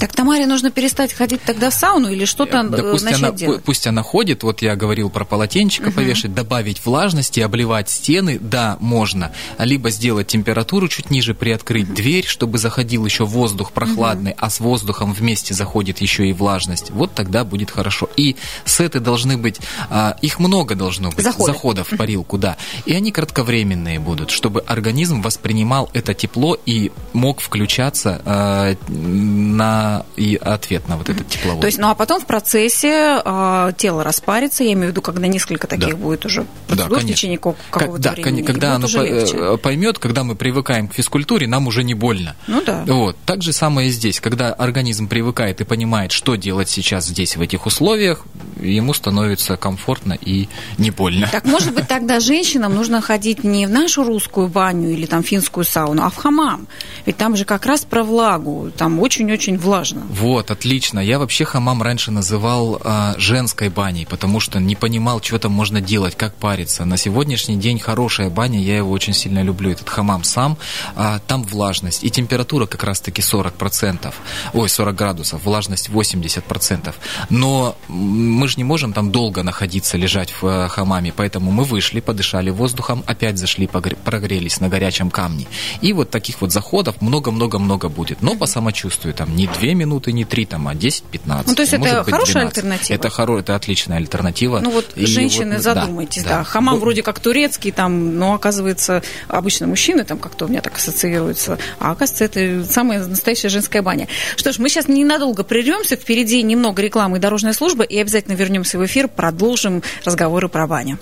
Так 0.00 0.14
Тамаре 0.14 0.46
нужно 0.46 0.70
перестать 0.70 1.12
ходить 1.12 1.42
тогда 1.42 1.68
в 1.68 1.74
сауну 1.74 2.08
или 2.08 2.24
что-то 2.24 2.62
Да 2.64 2.78
э, 2.78 2.90
пусть 2.92 3.04
начать 3.04 3.22
она, 3.22 3.32
делать? 3.32 3.60
пу- 3.60 3.64
пусть 3.64 3.86
она 3.86 4.02
ходит, 4.02 4.42
вот 4.42 4.62
я 4.62 4.74
говорил 4.74 5.10
про 5.10 5.26
полотенчика 5.26 5.90
повешать, 5.90 6.34
добавить 6.34 6.84
влажности, 6.86 7.40
обливать 7.40 7.90
стены, 7.90 8.38
да, 8.40 8.78
можно. 8.80 9.32
А 9.58 9.66
Либо 9.66 9.90
сделать 9.90 10.28
температуру 10.28 10.88
чуть 10.88 11.10
ниже, 11.10 11.34
приоткрыть 11.34 11.92
дверь, 11.92 12.24
чтобы 12.26 12.56
заходил 12.56 13.04
еще 13.04 13.24
воздух 13.26 13.72
прохладный, 13.72 14.34
а 14.38 14.48
с 14.48 14.58
воздухом 14.60 15.12
вместе 15.12 15.52
заходит 15.52 16.00
еще 16.00 16.26
и 16.26 16.32
влажность. 16.32 16.90
Вот 16.90 17.12
тогда 17.14 17.44
будет 17.44 17.70
хорошо. 17.70 18.08
И 18.16 18.36
сеты 18.64 19.00
должны 19.00 19.36
быть, 19.36 19.60
а, 19.90 20.16
их 20.22 20.38
много 20.38 20.74
должно 20.74 21.10
быть, 21.10 21.24
Заходы. 21.24 21.52
заходов 21.52 21.92
в 21.92 21.96
парилку, 21.98 22.38
да. 22.38 22.56
И 22.86 22.94
они 22.94 23.12
кратковременные 23.12 23.98
будут, 23.98 24.30
чтобы 24.30 24.60
организм 24.66 25.20
воспринимал 25.20 25.90
это 25.92 26.14
тепло 26.14 26.56
и 26.64 26.90
мог 27.12 27.40
включаться 27.42 28.22
а, 28.24 28.74
на 28.88 29.89
и 30.16 30.36
ответ 30.36 30.88
на 30.88 30.96
вот 30.96 31.08
этот 31.08 31.28
тепловой. 31.28 31.60
То 31.60 31.66
есть, 31.66 31.78
ну 31.78 31.88
а 31.88 31.94
потом 31.94 32.20
в 32.20 32.26
процессе 32.26 33.20
э, 33.24 33.72
тело 33.76 34.04
распарится, 34.04 34.64
я 34.64 34.72
имею 34.72 34.88
в 34.88 34.90
виду, 34.90 35.02
когда 35.02 35.26
несколько 35.26 35.66
таких 35.66 35.90
Да. 35.90 35.96
будет 35.96 36.24
уже 36.26 36.46
Да, 36.68 36.86
в 36.86 37.04
течение 37.06 37.38
ка- 37.38 37.54
Как- 37.70 37.82
какого-то 37.82 38.02
да, 38.02 38.12
времени. 38.12 38.42
когда 38.42 38.74
оно 38.74 38.88
по- 38.88 38.98
э, 39.04 39.56
поймет, 39.58 39.98
когда 39.98 40.24
мы 40.24 40.34
привыкаем 40.34 40.88
к 40.88 40.94
физкультуре, 40.94 41.46
нам 41.46 41.66
уже 41.66 41.84
не 41.84 41.94
больно. 41.94 42.36
Ну 42.46 42.62
да. 42.64 42.84
Вот. 42.86 43.16
Так 43.26 43.42
же 43.42 43.52
самое 43.52 43.88
и 43.88 43.90
здесь. 43.90 44.20
Когда 44.20 44.52
организм 44.52 45.08
привыкает 45.08 45.60
и 45.60 45.64
понимает, 45.64 46.12
что 46.12 46.34
делать 46.36 46.68
сейчас 46.68 47.06
здесь, 47.06 47.36
в 47.36 47.40
этих 47.40 47.66
условиях, 47.66 48.24
ему 48.60 48.94
становится 48.94 49.56
комфортно 49.56 50.16
и 50.20 50.48
не 50.78 50.90
больно. 50.90 51.28
Так, 51.32 51.44
может 51.44 51.74
быть, 51.74 51.88
тогда 51.88 52.20
женщинам 52.20 52.74
нужно 52.74 53.00
ходить 53.00 53.44
не 53.44 53.66
в 53.66 53.70
нашу 53.70 54.04
русскую 54.04 54.48
баню 54.48 54.90
или 54.90 55.06
там 55.06 55.22
финскую 55.22 55.64
сауну, 55.64 56.02
а 56.04 56.10
в 56.10 56.16
хамам. 56.16 56.66
Ведь 57.06 57.16
там 57.16 57.36
же 57.36 57.44
как 57.44 57.66
раз 57.66 57.84
про 57.84 58.02
влагу, 58.04 58.70
там 58.76 59.00
очень-очень 59.00 59.56
влажно. 59.58 59.79
Вот, 60.10 60.50
отлично. 60.50 61.00
Я 61.00 61.18
вообще 61.18 61.44
хамам 61.44 61.82
раньше 61.82 62.10
называл 62.10 62.80
а, 62.82 63.14
женской 63.18 63.68
баней, 63.68 64.06
потому 64.06 64.40
что 64.40 64.60
не 64.60 64.76
понимал, 64.76 65.22
что 65.22 65.38
там 65.38 65.52
можно 65.52 65.80
делать, 65.80 66.16
как 66.16 66.34
париться. 66.34 66.84
На 66.84 66.96
сегодняшний 66.96 67.56
день 67.56 67.78
хорошая 67.78 68.30
баня, 68.30 68.60
я 68.60 68.76
его 68.76 68.90
очень 68.90 69.12
сильно 69.12 69.42
люблю, 69.42 69.70
этот 69.70 69.88
хамам 69.88 70.24
сам. 70.24 70.58
А, 70.96 71.20
там 71.26 71.42
влажность 71.42 72.04
и 72.04 72.10
температура 72.10 72.66
как 72.66 72.84
раз-таки 72.84 73.22
40%, 73.22 74.12
ой, 74.52 74.68
40 74.68 74.94
градусов, 74.94 75.44
влажность 75.44 75.88
80%. 75.88 76.94
Но 77.30 77.76
мы 77.88 78.48
же 78.48 78.54
не 78.56 78.64
можем 78.64 78.92
там 78.92 79.10
долго 79.10 79.42
находиться, 79.42 79.96
лежать 79.96 80.30
в 80.30 80.46
э, 80.46 80.68
хамаме, 80.68 81.12
поэтому 81.14 81.50
мы 81.50 81.64
вышли, 81.64 82.00
подышали 82.00 82.50
воздухом, 82.50 83.02
опять 83.06 83.38
зашли, 83.38 83.66
прогрелись 83.66 84.60
на 84.60 84.68
горячем 84.68 85.10
камне. 85.10 85.46
И 85.80 85.92
вот 85.92 86.10
таких 86.10 86.40
вот 86.40 86.52
заходов 86.52 87.00
много-много-много 87.00 87.88
будет. 87.88 88.22
Но 88.22 88.36
по 88.36 88.46
самочувствию, 88.46 89.14
там 89.14 89.34
не 89.36 89.46
2 89.70 89.78
минуты, 89.78 90.12
не 90.12 90.24
3, 90.24 90.46
там, 90.46 90.68
а 90.68 90.74
10-15. 90.74 91.44
Ну, 91.46 91.54
то 91.54 91.62
есть 91.62 91.72
это 91.72 92.02
быть, 92.02 92.12
хорошая 92.12 92.42
12. 92.42 92.58
альтернатива? 92.58 92.94
Это, 92.96 93.10
хоро... 93.10 93.38
это 93.38 93.54
отличная 93.54 93.98
альтернатива. 93.98 94.60
Ну 94.60 94.70
вот, 94.70 94.92
И 94.96 95.06
женщины, 95.06 95.56
вот, 95.56 95.64
да, 95.64 95.74
задумайтесь, 95.74 96.24
да. 96.24 96.44
Хамам 96.44 96.74
Ну, 96.74 96.80
вроде 96.80 97.02
как 97.02 97.20
турецкий, 97.20 97.72
там, 97.72 98.18
но 98.18 98.34
оказывается, 98.34 99.02
обычно 99.28 99.66
мужчины 99.66 100.04
там 100.04 100.18
как-то 100.18 100.46
у 100.46 100.48
меня 100.48 100.60
так 100.60 100.76
ассоциируются, 100.76 101.58
а 101.78 101.92
оказывается, 101.92 102.24
это 102.24 102.64
самая 102.64 103.06
настоящая 103.06 103.48
женская 103.48 103.82
баня. 103.82 104.08
Что 104.36 104.52
ж, 104.52 104.58
мы 104.58 104.68
сейчас 104.68 104.88
ненадолго 104.88 105.44
прервемся, 105.44 105.96
впереди 105.96 106.42
немного 106.42 106.82
рекламы 106.82 107.18
и 107.18 107.20
дорожная 107.20 107.52
служба, 107.52 107.84
и 107.84 107.98
обязательно 107.98 108.34
вернемся 108.34 108.78
в 108.78 108.84
эфир, 108.84 109.08
продолжим 109.08 109.82
разговоры 110.04 110.48
про 110.48 110.66
баню. 110.66 110.98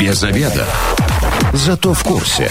Без 0.00 0.22
обеда. 0.22 0.66
Зато 1.52 1.94
в 1.94 2.04
курсе. 2.04 2.50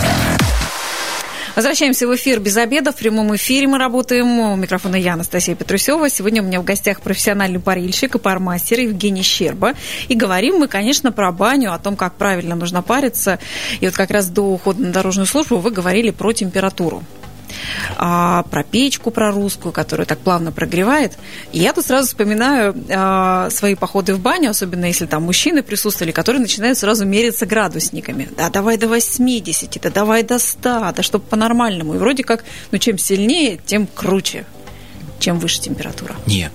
Возвращаемся 1.56 2.06
в 2.06 2.14
эфир 2.14 2.42
без 2.42 2.58
обеда. 2.58 2.92
В 2.92 2.98
прямом 2.98 3.34
эфире 3.38 3.68
мы 3.68 3.78
работаем. 3.78 4.40
У 4.40 4.58
микрофона 4.58 4.98
я, 4.98 5.14
Анастасия 5.14 5.56
Петрусева. 5.56 6.10
Сегодня 6.10 6.44
у 6.44 6.46
меня 6.46 6.60
в 6.60 6.66
гостях 6.66 7.00
профессиональный 7.00 7.62
парильщик 7.62 8.16
и 8.16 8.20
пармастер 8.20 8.82
Евгений 8.82 9.22
Щерба. 9.22 9.74
И 10.10 10.16
говорим 10.16 10.58
мы, 10.58 10.68
конечно, 10.68 11.14
про 11.14 11.32
баню, 11.32 11.72
о 11.72 11.80
том, 11.80 11.96
как 11.96 12.16
правильно 12.16 12.56
нужно 12.56 12.82
париться. 12.82 13.40
И 13.80 13.86
вот 13.86 13.96
как 13.96 14.12
раз 14.12 14.28
до 14.28 14.42
ухода 14.42 14.82
на 14.82 14.92
дорожную 14.92 15.28
службу 15.28 15.60
вы 15.60 15.72
говорили 15.72 16.10
про 16.10 16.34
температуру. 16.34 17.04
А, 17.98 18.44
про 18.44 18.64
печку, 18.64 19.12
про 19.12 19.32
русскую, 19.32 19.72
которая 19.72 20.06
так 20.06 20.20
плавно 20.20 20.52
прогревает. 20.52 21.18
И 21.52 21.60
я 21.60 21.74
тут 21.74 21.86
сразу 21.86 22.08
вспоминаю 22.08 22.76
а, 22.90 23.50
свои 23.50 23.76
походы 23.76 24.14
в 24.14 24.20
баню, 24.20 24.50
особенно 24.50 24.86
если 24.86 25.06
там 25.06 25.24
мужчины 25.24 25.64
присутствовали, 25.64 26.12
которые 26.12 26.42
начинают 26.42 26.78
сразу 26.78 27.06
мериться 27.06 27.46
градусниками. 27.46 28.30
Да, 28.38 28.50
давай 28.50 28.78
до 28.78 28.88
80, 28.88 29.82
да 29.82 29.90
давай 29.90 30.24
до 30.24 30.40
100, 30.40 30.94
да 30.96 31.04
чтобы 31.04 31.26
по-нормальному. 31.26 31.96
И 31.96 31.98
вроде 31.98 32.24
как, 32.24 32.44
ну, 32.72 32.78
чем 32.78 32.98
сильнее, 32.98 33.60
тем 33.66 33.88
круче 33.88 34.46
чем 35.20 35.40
выше 35.40 35.62
температура. 35.62 36.16
Нет. 36.28 36.52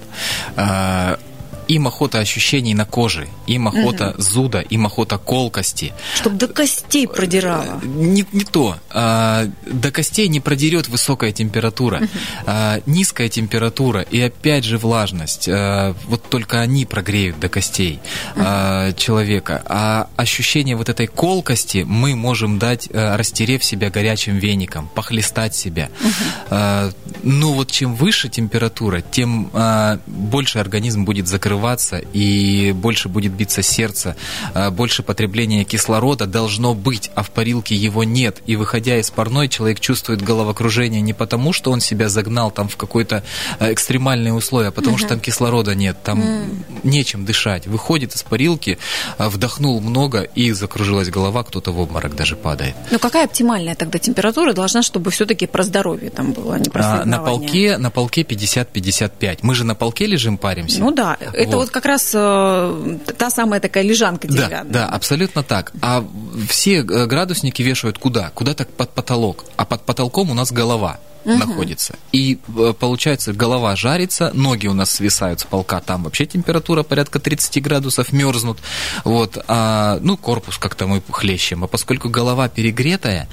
Им 1.70 1.86
охота 1.86 2.18
ощущений 2.18 2.74
на 2.74 2.84
коже, 2.84 3.28
им 3.46 3.68
охота 3.68 4.10
угу. 4.10 4.22
зуда, 4.22 4.58
им 4.58 4.86
охота 4.86 5.18
колкости. 5.18 5.92
Чтобы 6.16 6.34
до 6.34 6.48
костей 6.48 7.06
продирало. 7.06 7.80
Не, 7.84 8.26
не 8.32 8.44
то. 8.44 8.74
А, 8.90 9.46
до 9.66 9.92
костей 9.92 10.26
не 10.26 10.40
продерет 10.40 10.88
высокая 10.88 11.30
температура. 11.30 11.98
Угу. 11.98 12.08
А, 12.46 12.80
низкая 12.86 13.28
температура 13.28 14.00
и 14.00 14.20
опять 14.20 14.64
же 14.64 14.78
влажность. 14.78 15.48
А, 15.48 15.94
вот 16.08 16.28
только 16.28 16.60
они 16.60 16.86
прогреют 16.86 17.38
до 17.38 17.48
костей 17.48 18.00
угу. 18.34 18.42
а, 18.44 18.92
человека. 18.94 19.62
А 19.66 20.08
ощущение 20.16 20.74
вот 20.74 20.88
этой 20.88 21.06
колкости 21.06 21.84
мы 21.86 22.16
можем 22.16 22.58
дать, 22.58 22.88
а, 22.92 23.16
растерев 23.16 23.62
себя 23.62 23.90
горячим 23.90 24.38
веником, 24.38 24.90
похлестать 24.92 25.54
себя. 25.54 25.88
Угу. 26.00 26.10
А, 26.50 26.90
ну 27.22 27.52
вот 27.52 27.70
чем 27.70 27.94
выше 27.94 28.28
температура, 28.28 29.02
тем 29.02 29.50
а, 29.52 30.00
больше 30.08 30.58
организм 30.58 31.04
будет 31.04 31.28
закрывать 31.28 31.59
открываться, 31.60 31.98
и 32.12 32.72
больше 32.72 33.08
будет 33.08 33.32
биться 33.32 33.62
сердце, 33.62 34.16
а, 34.54 34.70
больше 34.70 35.02
потребления 35.02 35.64
кислорода 35.64 36.26
должно 36.26 36.74
быть, 36.74 37.10
а 37.14 37.22
в 37.22 37.30
парилке 37.30 37.74
его 37.74 38.04
нет. 38.04 38.38
И 38.46 38.56
выходя 38.56 38.98
из 38.98 39.10
парной, 39.10 39.48
человек 39.48 39.80
чувствует 39.80 40.22
головокружение 40.22 41.00
не 41.00 41.12
потому, 41.12 41.52
что 41.52 41.70
он 41.70 41.80
себя 41.80 42.08
загнал 42.08 42.50
там 42.50 42.68
в 42.68 42.76
какое-то 42.76 43.22
а, 43.58 43.72
экстремальные 43.72 44.32
условия, 44.32 44.68
а 44.68 44.70
потому 44.70 44.94
угу. 44.94 45.00
что 45.00 45.08
там 45.08 45.20
кислорода 45.20 45.74
нет, 45.74 45.96
там 46.02 46.20
mm. 46.20 46.80
нечем 46.84 47.24
дышать. 47.24 47.66
Выходит 47.66 48.14
из 48.14 48.22
парилки, 48.22 48.78
а, 49.18 49.28
вдохнул 49.28 49.80
много 49.80 50.22
и 50.22 50.52
закружилась 50.52 51.08
голова, 51.08 51.42
кто-то 51.42 51.72
в 51.72 51.80
обморок 51.80 52.16
даже 52.16 52.36
падает. 52.36 52.74
Ну 52.90 52.98
какая 52.98 53.24
оптимальная 53.24 53.74
тогда 53.74 53.98
температура 53.98 54.52
должна, 54.52 54.82
чтобы 54.82 55.10
все-таки 55.10 55.46
про 55.46 55.62
здоровье 55.62 56.10
там 56.10 56.32
было, 56.32 56.54
а 56.54 56.58
не 56.58 56.70
про 56.70 56.84
а, 56.84 57.04
На 57.04 57.18
полке, 57.18 57.76
на 57.76 57.90
полке 57.90 58.22
50-55. 58.22 59.38
Мы 59.42 59.54
же 59.54 59.64
на 59.64 59.74
полке 59.74 60.06
лежим, 60.06 60.38
паримся. 60.38 60.80
Ну 60.80 60.90
да, 60.90 61.16
это 61.32 61.50
вот 61.59 61.71
как 61.71 61.85
раз 61.85 62.12
э, 62.14 62.99
та 63.16 63.30
самая 63.30 63.61
такая 63.61 63.85
лежанка 63.85 64.28
деревянная. 64.28 64.64
Да, 64.64 64.87
да, 64.87 64.88
абсолютно 64.88 65.42
так. 65.42 65.73
А 65.80 66.04
все 66.49 66.76
э, 66.76 67.07
градусники 67.07 67.62
вешают 67.62 67.99
куда? 67.99 68.30
Куда-то 68.30 68.64
под 68.64 68.90
потолок. 68.90 69.45
А 69.57 69.64
под 69.64 69.83
потолком 69.83 70.30
у 70.30 70.35
нас 70.35 70.52
голова 70.52 70.99
угу. 71.25 71.37
находится. 71.37 71.95
И 72.12 72.38
э, 72.57 72.75
получается, 72.78 73.33
голова 73.33 73.76
жарится, 73.76 74.30
ноги 74.35 74.66
у 74.66 74.75
нас 74.75 74.90
свисают 74.90 75.40
с 75.40 75.45
полка, 75.45 75.80
там 75.80 76.04
вообще 76.04 76.26
температура 76.26 76.83
порядка 76.83 77.19
30 77.19 77.62
градусов, 77.62 78.12
мерзнут. 78.12 78.59
Вот, 79.04 79.42
а, 79.49 79.99
ну, 80.00 80.16
корпус 80.16 80.59
как-то 80.59 80.87
мы 80.87 81.02
хлещем. 81.11 81.64
А 81.64 81.66
поскольку 81.66 82.09
голова 82.09 82.49
перегретая, 82.49 83.28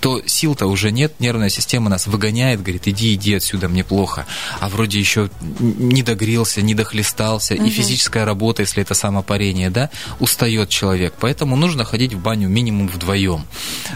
то 0.00 0.20
сил-то 0.26 0.66
уже 0.66 0.90
нет, 0.90 1.14
нервная 1.18 1.48
система 1.48 1.88
нас 1.90 2.06
выгоняет, 2.06 2.60
говорит, 2.60 2.88
иди, 2.88 3.14
иди 3.14 3.34
отсюда, 3.34 3.68
мне 3.68 3.84
плохо. 3.84 4.26
А 4.60 4.68
вроде 4.68 4.98
еще 4.98 5.30
не 5.40 6.02
догрелся, 6.02 6.62
не 6.62 6.74
дохлестался, 6.74 7.54
угу. 7.54 7.64
и 7.64 7.70
физическая 7.70 8.24
работа, 8.24 8.62
если 8.62 8.82
это 8.82 8.94
самопарение, 8.94 9.70
да, 9.70 9.90
устает 10.20 10.68
человек. 10.68 11.14
Поэтому 11.20 11.56
нужно 11.56 11.84
ходить 11.84 12.14
в 12.14 12.20
баню 12.20 12.48
минимум 12.48 12.88
вдвоем. 12.88 13.46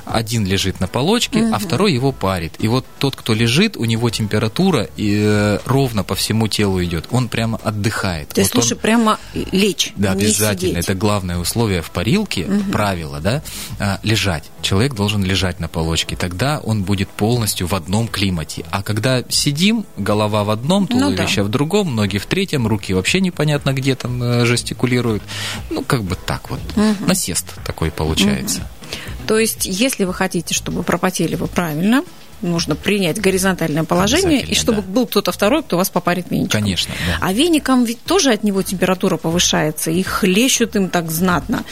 Один 0.05 0.47
лежит 0.47 0.81
на 0.81 0.87
полочке, 0.87 1.43
угу. 1.43 1.55
а 1.55 1.59
второй 1.59 1.93
его 1.93 2.12
парит. 2.12 2.55
И 2.59 2.69
вот 2.69 2.87
тот, 2.99 3.17
кто 3.17 3.35
лежит, 3.35 3.76
у 3.76 3.85
него 3.85 4.11
температура 4.11 4.88
и, 4.97 5.21
э, 5.21 5.59
ровно 5.64 6.05
по 6.05 6.14
всему 6.14 6.49
телу 6.49 6.83
идет. 6.83 7.07
Он 7.11 7.28
прямо 7.28 7.59
отдыхает. 7.62 8.31
То 8.31 8.40
есть 8.40 8.55
вот 8.55 8.62
лучше 8.62 8.75
он... 8.75 8.81
прямо 8.81 9.19
лечь. 9.52 9.93
Да, 9.97 10.12
обязательно. 10.12 10.73
Сидеть. 10.73 10.85
Это 10.85 10.95
главное 10.95 11.38
условие 11.38 11.83
в 11.83 11.90
парилке, 11.90 12.45
угу. 12.45 12.73
правило, 12.73 13.21
да, 13.21 13.43
а, 13.78 14.00
лежать. 14.02 14.45
Человек 14.62 14.95
должен 14.95 15.23
лежать 15.23 15.61
на 15.61 15.69
полочке 15.69 15.88
точки, 15.88 16.16
тогда 16.16 16.61
он 16.62 16.83
будет 16.83 17.09
полностью 17.09 17.66
в 17.66 17.75
одном 17.75 18.09
климате. 18.09 18.66
А 18.71 18.83
когда 18.83 19.23
сидим, 19.30 19.87
голова 19.97 20.45
в 20.45 20.50
одном, 20.50 20.87
туловище 20.87 21.40
ну, 21.40 21.45
да. 21.45 21.49
в 21.49 21.49
другом, 21.49 21.97
ноги 21.97 22.18
в 22.18 22.26
третьем, 22.26 22.66
руки 22.66 22.92
вообще 22.92 23.23
непонятно 23.23 23.73
где 23.73 23.95
там 23.95 24.23
э, 24.23 24.45
жестикулируют. 24.45 25.23
Ну, 25.71 25.83
как 25.83 26.02
бы 26.02 26.14
так 26.14 26.50
вот. 26.50 26.61
Угу. 26.76 27.07
Насест 27.07 27.54
такой 27.64 27.90
получается. 27.90 28.59
Угу. 28.59 29.26
То 29.28 29.38
есть, 29.38 29.64
если 29.64 30.04
вы 30.04 30.12
хотите, 30.12 30.52
чтобы 30.52 30.83
пропотели 30.83 31.37
вы 31.37 31.47
правильно, 31.47 32.04
нужно 32.42 32.76
принять 32.76 33.18
горизонтальное 33.18 33.84
положение, 33.84 34.43
и 34.43 34.54
чтобы 34.54 34.82
да. 34.82 34.89
был 34.89 35.06
кто-то 35.06 35.32
второй, 35.32 35.63
кто 35.63 35.78
вас 35.78 35.89
попарит 35.89 36.26
веничком. 36.30 36.60
Конечно, 36.60 36.93
да. 37.06 37.26
А 37.26 37.32
веником 37.32 37.84
ведь 37.84 38.02
тоже 38.04 38.32
от 38.32 38.45
него 38.45 38.60
температура 38.60 39.17
повышается, 39.17 39.91
и 39.91 40.02
хлещут 40.02 40.76
им 40.76 40.91
так 40.91 41.10
знатно. 41.10 41.65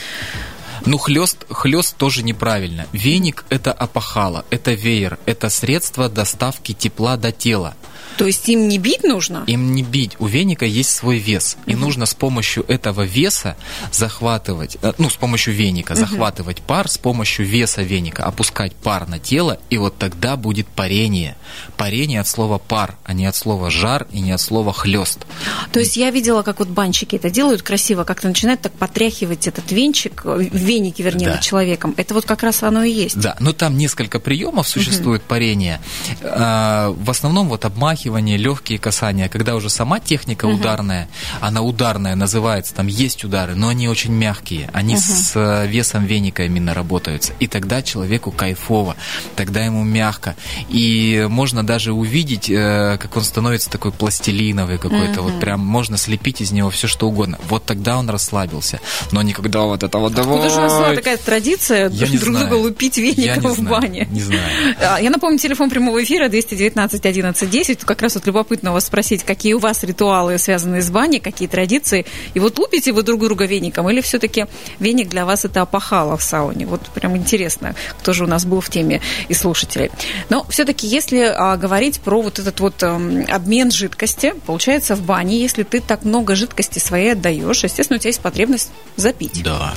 Ну, 0.86 0.98
хлест, 0.98 1.46
хлест 1.50 1.96
тоже 1.96 2.22
неправильно. 2.22 2.86
Веник– 2.92 3.44
это 3.48 3.72
опахало, 3.72 4.44
это 4.50 4.72
веер, 4.72 5.18
это 5.26 5.48
средство 5.48 6.08
доставки 6.08 6.74
тепла 6.74 7.16
до 7.16 7.32
тела. 7.32 7.74
То 8.16 8.26
есть 8.26 8.48
им 8.48 8.68
не 8.68 8.78
бить 8.78 9.04
нужно? 9.04 9.44
Им 9.46 9.72
не 9.72 9.82
бить. 9.82 10.16
У 10.18 10.26
веника 10.26 10.64
есть 10.64 10.90
свой 10.90 11.18
вес. 11.18 11.56
И 11.66 11.74
угу. 11.74 11.80
нужно 11.80 12.06
с 12.06 12.14
помощью 12.14 12.64
этого 12.66 13.02
веса 13.02 13.56
захватывать, 13.92 14.78
э, 14.82 14.92
ну, 14.98 15.10
с 15.10 15.14
помощью 15.14 15.54
веника 15.54 15.92
угу. 15.92 16.00
захватывать 16.00 16.62
пар, 16.62 16.88
с 16.88 16.98
помощью 16.98 17.46
веса 17.46 17.82
веника 17.82 18.24
опускать 18.24 18.74
пар 18.74 19.06
на 19.06 19.18
тело, 19.18 19.58
и 19.70 19.76
вот 19.76 19.98
тогда 19.98 20.36
будет 20.36 20.66
парение. 20.66 21.36
Парение 21.76 22.20
от 22.20 22.28
слова 22.28 22.58
пар, 22.58 22.96
а 23.04 23.12
не 23.12 23.26
от 23.26 23.36
слова 23.36 23.70
жар 23.70 24.06
и 24.10 24.20
не 24.20 24.32
от 24.32 24.40
слова 24.40 24.72
хлест. 24.72 25.26
То 25.72 25.80
есть 25.80 25.96
я 25.96 26.10
видела, 26.10 26.42
как 26.42 26.58
вот 26.58 26.68
банщики 26.68 27.16
это 27.16 27.30
делают 27.30 27.62
красиво, 27.62 28.04
как-то 28.04 28.28
начинают 28.28 28.62
так 28.62 28.72
потряхивать 28.72 29.46
этот 29.46 29.70
венчик, 29.70 30.22
э, 30.24 30.48
веники, 30.52 31.02
вернее, 31.02 31.26
да. 31.26 31.32
над 31.32 31.42
человеком. 31.42 31.92
Это 31.98 32.14
вот 32.14 32.24
как 32.24 32.42
раз 32.42 32.62
оно 32.62 32.82
и 32.82 32.90
есть. 32.90 33.18
Да, 33.18 33.36
но 33.40 33.52
там 33.52 33.76
несколько 33.76 34.20
приемов 34.20 34.68
существует 34.68 35.20
угу. 35.22 35.28
парения. 35.28 35.80
А, 36.22 36.90
в 36.90 37.10
основном 37.10 37.48
вот 37.48 37.64
обмахивание 37.64 37.95
размахивание, 37.96 38.36
легкие 38.36 38.78
касания, 38.78 39.28
когда 39.28 39.54
уже 39.54 39.70
сама 39.70 40.00
техника 40.00 40.46
угу. 40.46 40.56
ударная, 40.56 41.08
она 41.40 41.62
ударная 41.62 42.14
называется, 42.14 42.74
там 42.74 42.86
есть 42.86 43.24
удары, 43.24 43.54
но 43.54 43.68
они 43.68 43.88
очень 43.88 44.12
мягкие, 44.12 44.68
они 44.72 44.94
угу. 44.94 45.02
с 45.02 45.32
э, 45.34 45.66
весом 45.66 46.04
веника 46.04 46.44
именно 46.44 46.74
работаются. 46.74 47.32
И 47.40 47.46
тогда 47.46 47.82
человеку 47.82 48.30
кайфово, 48.30 48.96
тогда 49.34 49.64
ему 49.64 49.82
мягко. 49.84 50.36
И 50.68 51.26
можно 51.28 51.66
даже 51.66 51.92
увидеть, 51.92 52.50
э, 52.50 52.98
как 53.00 53.16
он 53.16 53.22
становится 53.22 53.70
такой 53.70 53.92
пластилиновый 53.92 54.78
какой-то, 54.78 55.22
угу. 55.22 55.30
вот 55.30 55.40
прям 55.40 55.60
можно 55.60 55.96
слепить 55.96 56.40
из 56.40 56.52
него 56.52 56.70
все 56.70 56.86
что 56.86 57.08
угодно. 57.08 57.38
Вот 57.48 57.64
тогда 57.64 57.96
он 57.96 58.10
расслабился. 58.10 58.80
Но 59.12 59.22
никогда 59.22 59.62
вот 59.62 59.82
это 59.82 59.98
вот 59.98 60.14
давай. 60.14 60.38
Откуда 60.38 60.54
же 60.54 60.60
у 60.60 60.62
нас 60.62 60.94
такая 60.96 61.16
традиция 61.16 61.88
Я 61.88 62.06
друг 62.06 62.34
друга 62.34 62.54
лупить 62.54 62.98
веником 62.98 63.52
в 63.52 63.56
знаю, 63.56 63.80
бане? 63.80 64.08
Не 64.10 64.20
знаю. 64.20 64.42
А, 64.80 65.00
я 65.00 65.10
напомню, 65.10 65.38
телефон 65.38 65.70
прямого 65.70 66.02
эфира 66.02 66.28
219 66.28 67.06
11 67.06 67.50
10 67.50 67.75
как 67.84 68.02
раз 68.02 68.14
вот 68.14 68.26
любопытно 68.26 68.72
вас 68.72 68.86
спросить, 68.86 69.24
какие 69.24 69.54
у 69.54 69.58
вас 69.58 69.82
ритуалы, 69.82 70.38
связанные 70.38 70.82
с 70.82 70.90
баней, 70.90 71.20
какие 71.20 71.48
традиции. 71.48 72.06
И 72.34 72.40
вот 72.40 72.58
лупите 72.58 72.92
вы 72.92 73.02
друг 73.02 73.20
друга 73.20 73.46
веником, 73.46 73.88
или 73.90 74.00
все-таки 74.00 74.46
веник 74.78 75.08
для 75.08 75.24
вас 75.24 75.44
это 75.44 75.62
опахало 75.62 76.16
в 76.16 76.22
сауне? 76.22 76.66
Вот 76.66 76.82
прям 76.94 77.16
интересно, 77.16 77.74
кто 77.98 78.12
же 78.12 78.24
у 78.24 78.26
нас 78.26 78.44
был 78.44 78.60
в 78.60 78.70
теме 78.70 79.00
и 79.28 79.34
слушателей. 79.34 79.90
Но 80.30 80.46
все-таки, 80.48 80.86
если 80.86 81.20
а, 81.20 81.56
говорить 81.56 82.00
про 82.00 82.22
вот 82.22 82.38
этот 82.38 82.60
вот 82.60 82.82
а, 82.82 82.96
обмен 83.28 83.70
жидкости, 83.70 84.34
получается, 84.46 84.96
в 84.96 85.02
бане, 85.02 85.40
если 85.40 85.62
ты 85.62 85.80
так 85.80 86.04
много 86.04 86.34
жидкости 86.34 86.78
своей 86.78 87.12
отдаешь, 87.12 87.62
естественно, 87.64 87.96
у 87.96 88.00
тебя 88.00 88.10
есть 88.10 88.20
потребность 88.20 88.70
запить. 88.96 89.42
Да. 89.42 89.74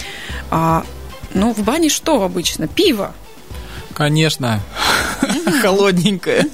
А, 0.51 0.83
ну, 1.33 1.53
в 1.53 1.63
бане 1.63 1.89
что 1.89 2.23
обычно? 2.23 2.67
Пиво. 2.67 3.13
Конечно. 3.99 4.62
Холодненькое. 5.62 6.45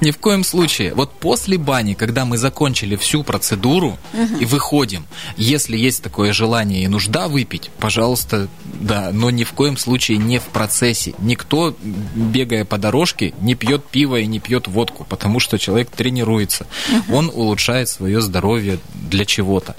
Ни 0.00 0.10
в 0.10 0.18
коем 0.18 0.42
случае. 0.42 0.94
Вот 0.94 1.12
после 1.12 1.58
бани, 1.58 1.94
когда 1.94 2.24
мы 2.24 2.38
закончили 2.38 2.96
всю 2.96 3.22
процедуру 3.22 3.96
и 4.40 4.44
выходим, 4.46 5.06
если 5.36 5.76
есть 5.76 6.02
такое 6.02 6.32
желание 6.32 6.82
и 6.82 6.88
нужда 6.88 7.28
выпить, 7.28 7.70
пожалуйста, 7.78 8.48
да, 8.64 9.10
но 9.12 9.30
ни 9.30 9.44
в 9.44 9.52
коем 9.52 9.76
случае 9.76 10.18
не 10.18 10.40
в 10.40 10.46
процессе. 10.46 11.14
Никто, 11.20 11.76
бегая 12.16 12.64
по 12.64 12.78
дорожке, 12.78 13.32
не 13.40 13.54
пьет 13.54 13.86
пиво 13.86 14.16
и 14.16 14.26
не 14.26 14.40
пьет 14.40 14.66
водку, 14.66 15.06
потому 15.08 15.38
что 15.38 15.56
человек 15.56 15.88
тренируется. 15.90 16.66
Он 17.12 17.30
улучшает 17.32 17.88
свое 17.88 18.20
здоровье 18.20 18.80
для 18.94 19.24
чего-то. 19.24 19.76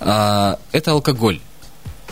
А, 0.00 0.58
это 0.70 0.90
алкоголь 0.90 1.40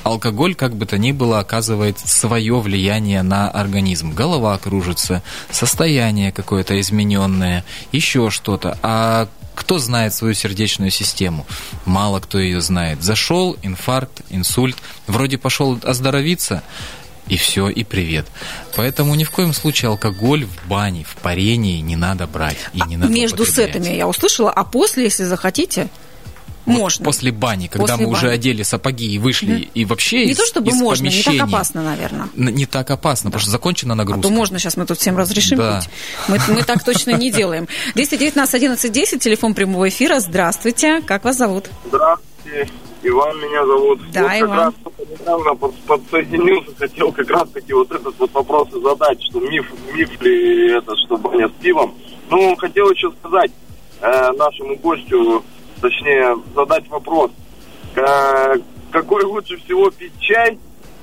алкоголь, 0.05 0.55
как 0.55 0.75
бы 0.75 0.87
то 0.87 0.99
ни 0.99 1.13
было, 1.13 1.41
оказывает 1.41 1.99
свое 1.99 2.59
влияние 2.61 3.23
на 3.23 3.51
организм. 3.51 4.13
Голова 4.13 4.57
кружится, 4.59 5.23
состояние 5.51 6.33
какое-то 6.33 6.81
измененное, 6.81 7.65
еще 7.93 8.31
что-то. 8.31 8.79
А 8.83 9.29
кто 9.55 9.79
знает 9.79 10.15
свою 10.15 10.35
сердечную 10.35 10.91
систему? 10.91 11.47
Мало 11.85 12.21
кто 12.21 12.39
ее 12.39 12.61
знает. 12.61 13.03
Зашел, 13.03 13.57
инфаркт, 13.63 14.23
инсульт. 14.31 14.77
Вроде 15.07 15.37
пошел 15.37 15.79
оздоровиться, 15.83 16.63
и 17.29 17.37
все, 17.37 17.69
и 17.69 17.85
привет. 17.85 18.27
Поэтому 18.77 19.15
ни 19.15 19.25
в 19.25 19.31
коем 19.31 19.53
случае 19.53 19.91
алкоголь 19.91 20.47
в 20.47 20.69
бане, 20.69 21.05
в 21.05 21.17
парении 21.17 21.81
не 21.81 21.97
надо 21.97 22.27
брать 22.27 22.57
и 22.73 22.81
не 22.83 22.97
А 22.97 22.99
надо 23.01 23.13
Между 23.13 23.45
сетами 23.45 23.91
я 23.91 24.09
услышала, 24.09 24.51
а 24.51 24.65
после, 24.65 25.05
если 25.05 25.25
захотите, 25.25 25.89
Вот 26.69 26.79
можно. 26.79 27.05
После 27.05 27.33
бани, 27.33 27.67
когда 27.67 27.87
После 27.95 28.07
мы 28.07 28.13
уже 28.13 28.23
бани. 28.27 28.35
одели 28.35 28.63
сапоги 28.63 29.07
и 29.13 29.19
вышли, 29.19 29.69
и 29.75 29.85
вообще 29.85 30.25
Не 30.27 30.33
из, 30.33 30.37
то 30.37 30.47
чтобы 30.47 30.71
из 30.71 30.75
можно, 30.81 31.05
не 31.05 31.11
так 31.11 31.25
помещения- 31.25 31.43
опасно, 31.45 31.83
наверное. 31.83 32.29
Н- 32.37 32.55
Не 32.55 32.67
так 32.67 32.91
опасно, 32.91 33.31
потому 33.31 33.41
что 33.43 33.51
закончена 33.51 33.95
А 33.95 33.97
нагрузка. 33.97 34.23
то 34.23 34.31
можно, 34.31 34.59
сейчас 34.59 34.77
мы 34.77 34.87
тут 34.87 34.99
всем 34.99 35.17
разрешим 35.17 35.59
Да. 35.59 35.81
пить. 35.81 35.91
Мы, 36.29 36.39
мы 36.55 36.63
так 36.63 36.85
точно 36.85 37.13
не 37.13 37.31
делаем. 37.31 37.67
219 37.95 38.55
11 38.55 38.93
10, 38.93 39.23
телефон 39.23 39.55
прямого 39.55 39.89
эфира. 39.89 40.21
Здравствуйте, 40.21 41.01
как 41.03 41.25
вас 41.25 41.37
зовут? 41.37 41.69
Здравствуйте, 41.87 42.69
Иван 43.03 43.37
меня 43.39 43.65
зовут. 43.67 44.01
Да, 44.13 44.23
вот 44.23 44.29
как 44.31 44.41
Иван. 44.41 44.59
раз 44.59 44.75
только 44.85 45.03
недавно 45.13 45.55
под- 45.55 45.75
подсоединился, 45.83 46.71
хотел 46.79 47.13
как 47.13 47.31
раз 47.31 47.49
таки 47.51 47.73
вот 47.73 47.91
этот 47.93 48.19
вот 48.19 48.33
вопрос 48.33 48.69
и 48.75 48.81
задать, 48.83 49.23
что 49.23 49.41
миф, 49.41 49.67
миф 49.95 50.21
ли 50.21 50.73
это, 50.73 50.93
что 51.07 51.17
баня 51.17 51.49
с 51.49 51.53
пивом. 51.63 51.95
Ну, 52.31 52.57
хотел 52.57 52.91
еще 52.91 53.11
сказать 53.21 53.51
э, 54.01 54.31
нашему 54.33 54.77
гостю, 54.77 55.45
точнее, 55.81 56.37
задать 56.55 56.89
вопрос. 56.89 57.31
Э, 57.97 58.55
какой 58.91 59.25
лучше 59.25 59.57
всего 59.59 59.91
пить 59.91 60.19
чай? 60.21 60.59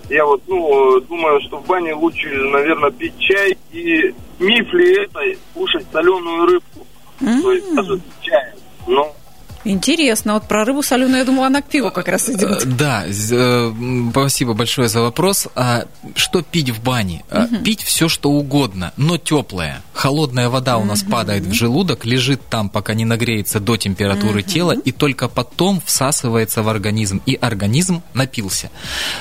Я 0.10 0.26
вот, 0.26 0.44
ну, 0.48 1.00
думаю, 1.02 1.42
что 1.42 1.58
в 1.58 1.66
бане 1.66 1.94
лучше, 1.94 2.30
наверное, 2.30 2.92
пить 2.92 3.18
чай. 3.20 3.58
И 3.72 4.14
миф 4.40 4.72
ли 4.74 5.04
это 5.04 5.20
кушать 5.54 5.86
соленую 5.92 6.46
рыбку? 6.46 6.86
То 7.20 7.52
есть 7.52 7.74
даже 7.74 8.00
чаем. 8.22 8.56
Но 8.88 9.16
Интересно, 9.66 10.34
вот 10.36 10.48
про 10.48 10.64
рыбу 10.64 10.84
соленую, 10.84 11.18
я 11.18 11.26
думала, 11.26 11.48
она 11.48 11.62
к 11.62 11.66
пиву 11.66 11.90
как 11.92 12.08
раз 12.08 12.30
Э, 12.30 12.34
идет. 12.34 12.78
Да, 12.78 13.04
з- 13.10 13.36
э, 13.36 13.74
спасибо 14.12 14.54
большое 14.54 14.88
за 14.90 15.02
вопрос. 15.02 15.48
А 15.56 15.86
что 16.16 16.42
пить 16.44 16.70
в 16.70 16.84
бане? 16.84 17.24
А, 17.32 17.48
Пить 17.64 17.82
все, 17.82 18.08
что 18.08 18.30
угодно, 18.30 18.94
но 18.96 19.18
теплое. 19.18 19.82
Холодная 19.94 20.50
вода 20.50 20.78
у 20.78 20.86
нас 20.86 21.02
падает 21.04 21.44
в 21.46 21.54
желудок, 21.54 22.06
лежит 22.06 22.42
там, 22.48 22.70
пока 22.70 22.94
не 22.94 23.06
нагреется 23.06 23.60
до 23.60 23.76
температуры 23.76 24.44
тела, 24.44 24.74
и 24.74 24.92
только 24.92 25.28
потом 25.28 25.82
всасывается 25.84 26.62
в 26.62 26.70
организм. 26.70 27.22
И 27.26 27.34
организм 27.42 28.04
напился, 28.14 28.70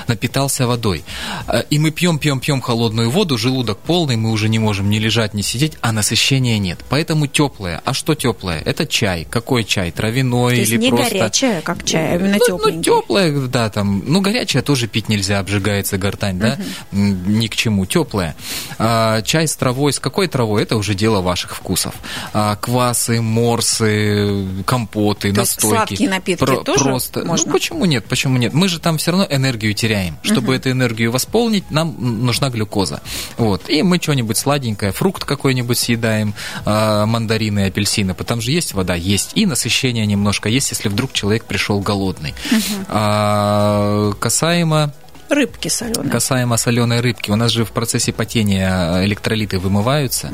напитался 0.08 0.66
водой. 0.66 1.04
А, 1.46 1.60
И 1.70 1.78
мы 1.78 1.90
пьем, 1.90 2.18
пьем, 2.18 2.40
пьем 2.40 2.60
холодную 2.60 3.08
воду, 3.10 3.38
желудок 3.38 3.78
полный, 3.78 4.16
мы 4.16 4.30
уже 4.30 4.48
не 4.50 4.58
можем 4.58 4.90
ни 4.90 4.98
лежать, 4.98 5.32
ни 5.32 5.40
сидеть, 5.42 5.72
а 5.80 5.90
насыщения 5.92 6.58
нет. 6.58 6.84
Поэтому 6.90 7.26
теплое. 7.28 7.80
А 7.86 7.94
что 7.94 8.14
теплое? 8.14 8.60
Это 8.66 8.86
чай. 8.86 9.26
Какой 9.30 9.64
чай? 9.64 9.90
Травяной 9.90 10.33
То 10.50 10.50
есть 10.54 10.70
или 10.72 10.78
не 10.78 10.90
просто... 10.90 11.10
горячая, 11.14 11.60
как 11.62 11.84
чай, 11.84 12.12
а 12.12 12.16
именно 12.16 12.36
Ну, 12.38 12.58
тепленький. 12.58 12.90
Ну, 12.90 13.00
теплое, 13.00 13.46
да, 13.48 13.70
там. 13.70 14.02
Ну, 14.06 14.20
горячее 14.20 14.62
тоже 14.62 14.86
пить 14.88 15.08
нельзя, 15.08 15.38
обжигается 15.38 15.98
гортань, 15.98 16.38
да? 16.38 16.58
М, 16.92 17.38
Ни 17.38 17.46
к 17.46 17.56
чему. 17.56 17.86
Теплое. 17.86 18.34
А, 18.78 19.22
чай 19.22 19.46
с 19.48 19.56
травой, 19.56 19.92
с 19.92 19.98
какой 20.00 20.28
травой, 20.28 20.62
это 20.62 20.76
уже 20.76 20.94
дело 20.94 21.20
ваших 21.20 21.54
вкусов. 21.56 21.94
А, 22.32 22.56
квасы, 22.56 23.20
морсы, 23.20 24.44
компоты, 24.66 25.32
То 25.32 25.40
есть 25.40 25.56
настойки. 25.56 25.74
сладкие 25.76 26.10
напитки 26.10 26.44
тоже 26.64 26.84
просто. 26.84 27.24
можно? 27.24 27.46
Ну, 27.46 27.52
почему 27.52 27.84
нет? 27.84 28.04
Почему 28.06 28.38
нет? 28.38 28.52
Мы 28.52 28.68
же 28.68 28.78
там 28.78 28.98
все 28.98 29.10
равно 29.12 29.26
энергию 29.28 29.74
теряем. 29.74 30.16
Чтобы 30.22 30.54
эту 30.54 30.70
энергию 30.70 31.10
восполнить, 31.12 31.70
нам 31.70 31.94
нужна 32.24 32.50
глюкоза. 32.50 33.00
Вот. 33.36 33.68
И 33.68 33.82
мы 33.82 33.98
что-нибудь 34.00 34.36
сладенькое, 34.36 34.92
фрукт 34.92 35.24
какой-нибудь 35.24 35.78
съедаем, 35.78 36.34
а, 36.64 37.06
мандарины, 37.06 37.66
апельсины. 37.66 38.14
Там 38.14 38.40
же 38.40 38.52
есть 38.52 38.72
вода, 38.72 38.94
есть. 38.94 39.32
И 39.34 39.44
насыщение 39.46 40.06
немножко 40.24 40.48
есть, 40.48 40.70
если 40.70 40.88
вдруг 40.88 41.12
человек 41.12 41.44
пришел 41.44 41.80
голодный. 41.80 42.34
А, 42.88 44.12
касаемо 44.18 44.90
Рыбки 45.34 45.68
соленые. 45.68 46.10
Касаемо 46.10 46.56
соленой 46.56 47.00
рыбки, 47.00 47.30
у 47.30 47.36
нас 47.36 47.50
же 47.50 47.64
в 47.64 47.72
процессе 47.72 48.12
потения 48.12 49.04
электролиты 49.04 49.58
вымываются, 49.58 50.30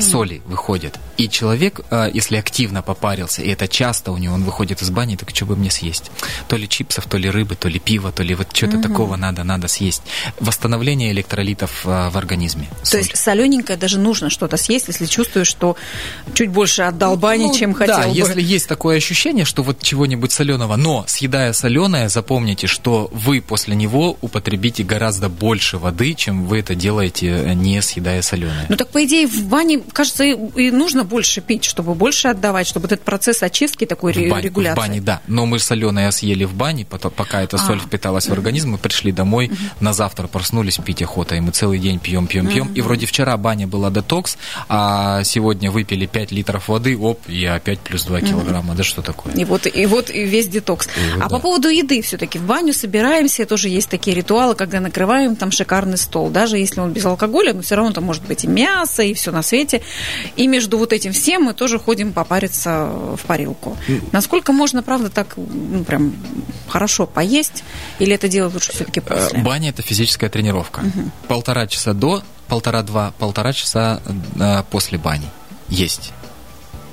соли 0.00 0.40
выходят. 0.46 0.98
И 1.18 1.28
человек, 1.28 1.80
э, 1.90 2.10
если 2.14 2.36
активно 2.36 2.80
попарился, 2.80 3.42
и 3.42 3.48
это 3.50 3.66
часто 3.68 4.12
у 4.12 4.16
него, 4.18 4.34
он 4.34 4.44
выходит 4.44 4.80
из 4.82 4.90
бани, 4.90 5.16
так 5.16 5.30
что 5.34 5.46
бы 5.46 5.56
мне 5.56 5.70
съесть? 5.70 6.10
То 6.46 6.56
ли 6.56 6.68
чипсов, 6.68 7.06
то 7.06 7.18
ли 7.18 7.28
рыбы, 7.28 7.56
то 7.56 7.68
ли 7.68 7.78
пива, 7.78 8.12
то 8.12 8.22
ли 8.22 8.34
вот 8.34 8.56
что-то 8.56 8.80
такого 8.80 9.16
надо, 9.16 9.44
надо 9.44 9.68
съесть. 9.68 10.02
Восстановление 10.38 11.10
электролитов 11.10 11.84
э, 11.84 12.08
в 12.10 12.16
организме. 12.16 12.68
То 12.80 12.86
соль. 12.86 13.00
есть 13.00 13.16
солененькое 13.16 13.76
даже 13.78 13.98
нужно 13.98 14.30
что-то 14.30 14.56
съесть, 14.56 14.88
если 14.88 15.06
чувствуешь, 15.06 15.48
что 15.48 15.76
чуть 16.34 16.50
больше 16.50 16.82
отдал 16.82 17.16
бане, 17.16 17.48
Ну, 17.48 17.54
чем 17.54 17.72
да, 17.72 17.78
хотел 17.78 18.10
бы. 18.10 18.16
если 18.16 18.40
есть 18.40 18.68
такое 18.68 18.96
ощущение, 18.96 19.44
что 19.44 19.62
вот 19.62 19.82
чего-нибудь 19.82 20.32
соленого, 20.32 20.76
но 20.76 21.04
съедая 21.06 21.52
соленое, 21.52 22.08
запомните, 22.08 22.66
что 22.66 23.10
вы 23.12 23.40
после 23.40 23.74
него 23.74 24.16
употребите 24.38 24.84
гораздо 24.84 25.28
больше 25.28 25.78
воды, 25.78 26.14
чем 26.14 26.46
вы 26.46 26.60
это 26.60 26.74
делаете, 26.74 27.26
э, 27.26 27.54
не 27.54 27.82
съедая 27.82 28.22
соленое. 28.22 28.66
Ну 28.68 28.76
так, 28.76 28.88
по 28.88 29.04
идее, 29.04 29.26
в 29.26 29.42
бане, 29.44 29.80
кажется, 29.92 30.24
и, 30.24 30.70
нужно 30.70 31.04
больше 31.04 31.40
пить, 31.40 31.64
чтобы 31.64 31.94
больше 31.94 32.28
отдавать, 32.28 32.66
чтобы 32.66 32.86
этот 32.86 33.02
процесс 33.02 33.42
очистки 33.42 33.84
такой 33.84 34.12
в 34.12 34.30
бане, 34.30 34.50
в 34.50 34.74
бане, 34.74 35.00
да. 35.00 35.20
Но 35.26 35.44
мы 35.44 35.58
соленое 35.58 36.10
съели 36.12 36.44
в 36.44 36.54
бане, 36.54 36.84
потом, 36.84 37.10
пока 37.10 37.42
эта 37.42 37.58
соль 37.58 37.78
А. 37.78 37.86
впиталась 37.86 38.28
в 38.28 38.32
организм, 38.32 38.70
мы 38.70 38.78
пришли 38.78 39.10
домой, 39.10 39.50
на 39.80 39.92
завтра 39.92 40.28
проснулись, 40.28 40.78
пить 40.78 41.02
охота, 41.02 41.34
и 41.34 41.40
мы 41.40 41.50
целый 41.50 41.78
день 41.78 41.98
пьем, 41.98 42.26
пьем, 42.26 42.46
пьем. 42.46 42.72
И 42.74 42.80
вроде 42.80 43.06
вчера 43.06 43.36
баня 43.36 43.66
была 43.66 43.90
детокс, 43.90 44.38
а 44.68 45.24
сегодня 45.24 45.70
выпили 45.70 46.06
5 46.06 46.32
литров 46.32 46.68
воды, 46.68 46.96
оп, 46.96 47.20
и 47.28 47.44
опять 47.44 47.80
плюс 47.80 48.04
2 48.04 48.20
килограмма. 48.20 48.74
Да 48.74 48.84
что 48.84 49.02
такое? 49.02 49.34
И 49.34 49.44
вот, 49.44 49.66
и 49.66 49.86
вот 49.86 50.10
и 50.10 50.24
весь 50.24 50.46
детокс. 50.46 50.86
И 50.86 51.10
вот 51.14 51.16
а 51.16 51.28
да. 51.28 51.28
по 51.28 51.38
поводу 51.40 51.68
еды 51.68 52.00
все-таки 52.02 52.38
в 52.38 52.42
баню 52.42 52.72
собираемся, 52.72 53.44
тоже 53.46 53.68
есть 53.68 53.88
такие 53.88 54.16
ритуалы, 54.18 54.54
когда 54.54 54.80
накрываем 54.80 55.34
там 55.36 55.50
шикарный 55.50 55.98
стол. 55.98 56.30
Даже 56.30 56.58
если 56.58 56.80
он 56.80 56.92
без 56.92 57.04
алкоголя, 57.04 57.54
но 57.54 57.62
все 57.62 57.74
равно 57.74 57.92
там 57.92 58.04
может 58.04 58.24
быть 58.24 58.44
и 58.44 58.46
мясо, 58.46 59.02
и 59.02 59.14
все 59.14 59.32
на 59.32 59.42
свете. 59.42 59.80
И 60.36 60.46
между 60.46 60.78
вот 60.78 60.92
этим 60.92 61.12
всем 61.12 61.44
мы 61.44 61.54
тоже 61.54 61.78
ходим 61.78 62.12
попариться 62.12 62.86
в 63.16 63.20
парилку. 63.26 63.76
Насколько 64.12 64.52
можно, 64.52 64.82
правда, 64.82 65.10
так 65.10 65.36
ну, 65.36 65.84
прям 65.84 66.14
хорошо 66.68 67.06
поесть? 67.06 67.64
Или 67.98 68.14
это 68.14 68.28
делать 68.28 68.54
лучше 68.54 68.72
все-таки 68.72 69.00
Э, 69.08 69.26
после? 69.26 69.38
Баня 69.40 69.70
это 69.70 69.82
физическая 69.82 70.30
тренировка. 70.30 70.82
Полтора 71.26 71.66
часа 71.66 71.94
до, 71.94 72.22
полтора-два, 72.48 73.12
полтора 73.18 73.52
часа 73.52 74.00
э, 74.38 74.62
после 74.70 74.98
бани. 74.98 75.28
Есть. 75.68 76.12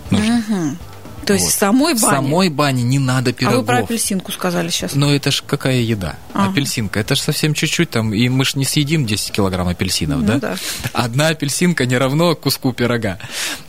Нужно. 0.09 0.77
То 1.25 1.33
есть 1.33 1.45
Вот. 1.45 1.53
в 1.53 1.57
самой 1.57 1.93
В 1.95 2.01
бане? 2.01 2.15
самой 2.15 2.49
бане 2.49 2.83
не 2.83 2.99
надо 2.99 3.31
а 3.31 3.33
пирогов. 3.33 3.59
вы 3.61 3.65
про 3.65 3.77
апельсинку 3.79 4.31
сказали 4.31 4.69
сейчас. 4.69 4.95
Но 4.95 5.13
это 5.13 5.31
ж 5.31 5.43
какая 5.45 5.79
еда? 5.81 6.15
Ага. 6.33 6.51
Апельсинка. 6.51 6.99
Это 6.99 7.15
же 7.15 7.21
совсем 7.21 7.53
чуть-чуть 7.53 7.89
там, 7.89 8.13
и 8.13 8.29
мы 8.29 8.45
ж 8.45 8.55
не 8.55 8.65
съедим 8.65 9.05
10 9.05 9.31
килограмм 9.31 9.67
апельсинов, 9.67 10.19
Ну 10.21 10.25
да? 10.27 10.37
да. 10.39 10.55
Одна 10.93 11.29
апельсинка 11.29 11.85
не 11.85 11.97
равно 11.97 12.35
куску 12.35 12.73
пирога. 12.73 13.17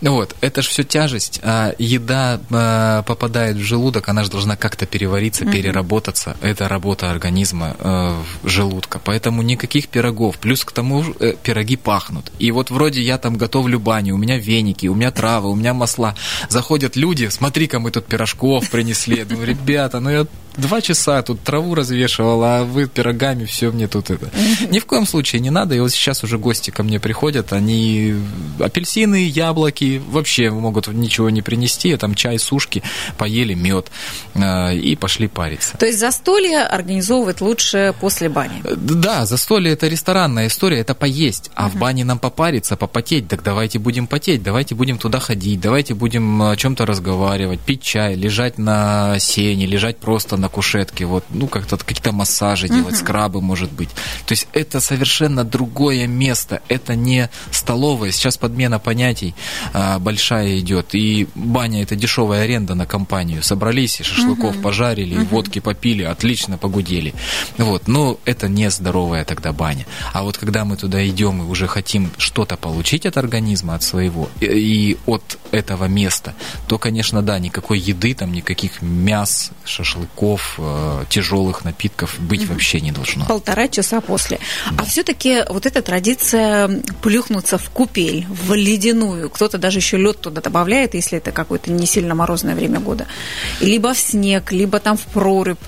Вот, 0.00 0.36
это 0.40 0.62
же 0.62 0.68
все 0.68 0.82
тяжесть. 0.84 1.40
А 1.42 1.74
еда 1.78 2.40
а, 2.50 3.02
попадает 3.02 3.56
в 3.56 3.62
желудок, 3.62 4.08
она 4.08 4.22
же 4.24 4.30
должна 4.30 4.56
как-то 4.56 4.86
перевариться, 4.86 5.44
переработаться. 5.46 6.36
Это 6.40 6.68
работа 6.68 7.10
организма, 7.10 7.76
э, 7.78 8.14
желудка. 8.44 9.00
Поэтому 9.02 9.42
никаких 9.42 9.88
пирогов. 9.88 10.38
Плюс 10.38 10.64
к 10.64 10.72
тому 10.72 11.04
э, 11.20 11.34
пироги 11.42 11.76
пахнут. 11.76 12.30
И 12.38 12.50
вот 12.50 12.70
вроде 12.70 13.02
я 13.02 13.18
там 13.18 13.36
готовлю 13.36 13.78
баню, 13.80 14.14
у 14.14 14.18
меня 14.18 14.38
веники, 14.38 14.86
у 14.86 14.94
меня 14.94 15.10
травы, 15.10 15.50
у 15.50 15.54
меня 15.54 15.74
масла. 15.74 16.14
Заходят 16.48 16.96
люди, 16.96 17.28
смотри-ка, 17.46 17.78
мы 17.78 17.92
тут 17.92 18.06
пирожков 18.06 18.70
принесли. 18.70 19.18
Я 19.18 19.24
думаю, 19.24 19.46
ребята, 19.46 20.00
ну 20.00 20.10
я 20.10 20.26
два 20.56 20.80
часа 20.80 21.22
тут 21.22 21.40
траву 21.42 21.74
развешивал, 21.74 22.42
а 22.44 22.64
вы 22.64 22.86
пирогами 22.86 23.44
все 23.44 23.70
мне 23.70 23.88
тут 23.88 24.10
это. 24.10 24.30
Ни 24.70 24.78
в 24.78 24.86
коем 24.86 25.06
случае 25.06 25.40
не 25.40 25.50
надо. 25.50 25.74
И 25.74 25.80
вот 25.80 25.92
сейчас 25.92 26.24
уже 26.24 26.38
гости 26.38 26.70
ко 26.70 26.82
мне 26.82 27.00
приходят, 27.00 27.52
они 27.52 28.14
апельсины, 28.58 29.26
яблоки 29.28 30.02
вообще 30.08 30.50
могут 30.50 30.88
ничего 30.88 31.30
не 31.30 31.42
принести, 31.42 31.96
там 31.96 32.14
чай, 32.14 32.38
сушки, 32.38 32.82
поели 33.18 33.54
мед 33.54 33.90
и 34.34 34.96
пошли 35.00 35.28
париться. 35.28 35.76
То 35.76 35.86
есть 35.86 35.98
застолье 35.98 36.62
организовывать 36.62 37.40
лучше 37.40 37.94
после 38.00 38.28
бани? 38.28 38.60
Э, 38.64 38.74
Да, 38.76 39.26
застолье 39.26 39.72
это 39.72 39.88
ресторанная 39.88 40.46
история, 40.46 40.80
это 40.80 40.94
поесть, 40.94 41.50
а 41.54 41.68
в 41.68 41.76
бане 41.76 42.04
нам 42.04 42.18
попариться, 42.18 42.76
попотеть, 42.76 43.28
так 43.28 43.42
давайте 43.42 43.78
будем 43.78 44.06
потеть, 44.06 44.42
давайте 44.42 44.74
будем 44.74 44.98
туда 44.98 45.18
ходить, 45.20 45.60
давайте 45.60 45.94
будем 45.94 46.42
о 46.42 46.56
чем-то 46.56 46.86
разговаривать, 46.86 47.60
пить 47.60 47.82
чай, 47.82 48.14
лежать 48.14 48.58
на 48.58 49.18
сене, 49.18 49.66
лежать 49.66 49.98
просто 49.98 50.36
на 50.36 50.45
кушетке, 50.48 51.06
вот, 51.06 51.24
ну, 51.30 51.46
как-то 51.46 51.76
какие-то 51.76 52.12
массажи 52.12 52.68
делать, 52.68 52.96
скрабы, 52.96 53.40
может 53.40 53.72
быть. 53.72 53.90
То 54.26 54.32
есть 54.32 54.48
это 54.52 54.80
совершенно 54.80 55.44
другое 55.44 56.06
место, 56.06 56.60
это 56.68 56.94
не 56.94 57.28
столовая, 57.50 58.10
сейчас 58.10 58.36
подмена 58.36 58.78
понятий 58.78 59.34
а, 59.72 59.98
большая 59.98 60.58
идет, 60.58 60.94
и 60.94 61.28
баня 61.34 61.82
это 61.82 61.96
дешевая 61.96 62.44
аренда 62.44 62.74
на 62.74 62.86
компанию, 62.86 63.42
собрались 63.42 64.00
и 64.00 64.02
шашлыков 64.02 64.60
пожарили, 64.62 65.14
и 65.14 65.24
водки 65.24 65.60
попили, 65.60 66.02
отлично 66.02 66.58
погудели. 66.58 67.14
Вот, 67.58 67.88
но 67.88 68.18
это 68.24 68.48
не 68.48 68.70
здоровая 68.70 69.24
тогда 69.24 69.52
баня. 69.52 69.86
А 70.12 70.22
вот 70.22 70.38
когда 70.38 70.64
мы 70.64 70.76
туда 70.76 71.06
идем 71.06 71.42
и 71.42 71.44
уже 71.44 71.66
хотим 71.66 72.10
что-то 72.18 72.56
получить 72.56 73.06
от 73.06 73.16
организма, 73.16 73.74
от 73.74 73.82
своего, 73.82 74.28
и, 74.40 74.46
и 74.46 74.98
от 75.06 75.38
этого 75.52 75.86
места, 75.86 76.34
то, 76.68 76.78
конечно, 76.78 77.22
да, 77.22 77.38
никакой 77.38 77.78
еды, 77.78 78.14
там 78.14 78.32
никаких 78.32 78.82
мяс, 78.82 79.50
шашлыков, 79.64 80.35
супов, 80.36 80.54
э, 80.58 81.04
тяжелых 81.08 81.64
напитков 81.64 82.16
быть 82.20 82.46
вообще 82.48 82.80
не 82.80 82.92
должно. 82.92 83.24
Полтора 83.26 83.68
часа 83.68 84.00
после. 84.00 84.38
Да. 84.70 84.82
А 84.82 84.84
все-таки 84.84 85.44
вот 85.48 85.66
эта 85.66 85.82
традиция 85.82 86.82
плюхнуться 87.02 87.58
в 87.58 87.70
купель, 87.70 88.26
в 88.28 88.54
ледяную, 88.54 89.30
кто-то 89.30 89.58
даже 89.58 89.78
еще 89.78 89.96
лед 89.96 90.20
туда 90.20 90.40
добавляет, 90.40 90.94
если 90.94 91.18
это 91.18 91.32
какое-то 91.32 91.70
не 91.70 91.86
сильно 91.86 92.14
морозное 92.14 92.54
время 92.54 92.80
года, 92.80 93.06
либо 93.60 93.94
в 93.94 93.98
снег, 93.98 94.52
либо 94.52 94.78
там 94.78 94.96
в 94.96 95.02
прорубь. 95.02 95.58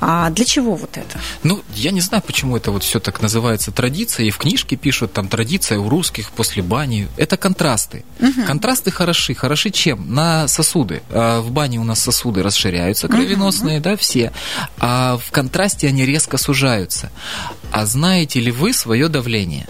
А 0.00 0.30
для 0.30 0.44
чего 0.44 0.74
вот 0.74 0.96
это? 0.96 1.18
Ну, 1.42 1.62
я 1.74 1.90
не 1.90 2.00
знаю, 2.00 2.22
почему 2.26 2.56
это 2.56 2.70
вот 2.70 2.82
все 2.82 3.00
так 3.00 3.22
называется 3.22 3.72
традиция, 3.72 4.26
и 4.26 4.30
в 4.30 4.38
книжке 4.38 4.76
пишут, 4.76 5.12
там 5.12 5.28
традиция 5.28 5.78
у 5.78 5.88
русских 5.88 6.30
после 6.30 6.62
бани. 6.62 7.08
Это 7.16 7.36
контрасты. 7.36 8.04
Угу. 8.20 8.46
Контрасты 8.46 8.90
хороши. 8.90 9.34
Хороши 9.34 9.70
чем? 9.70 10.14
На 10.14 10.48
сосуды. 10.48 11.02
А 11.10 11.40
в 11.40 11.50
бане 11.50 11.78
у 11.78 11.84
нас 11.84 12.00
сосуды 12.00 12.42
расширяются, 12.42 13.08
кровеносные, 13.08 13.78
угу. 13.78 13.84
да, 13.84 13.96
все. 13.96 14.15
А 14.78 15.16
в 15.16 15.30
контрасте 15.30 15.88
они 15.88 16.04
резко 16.06 16.38
сужаются. 16.38 17.10
А 17.72 17.86
знаете 17.86 18.40
ли 18.40 18.50
вы 18.50 18.72
свое 18.72 19.08
давление? 19.08 19.66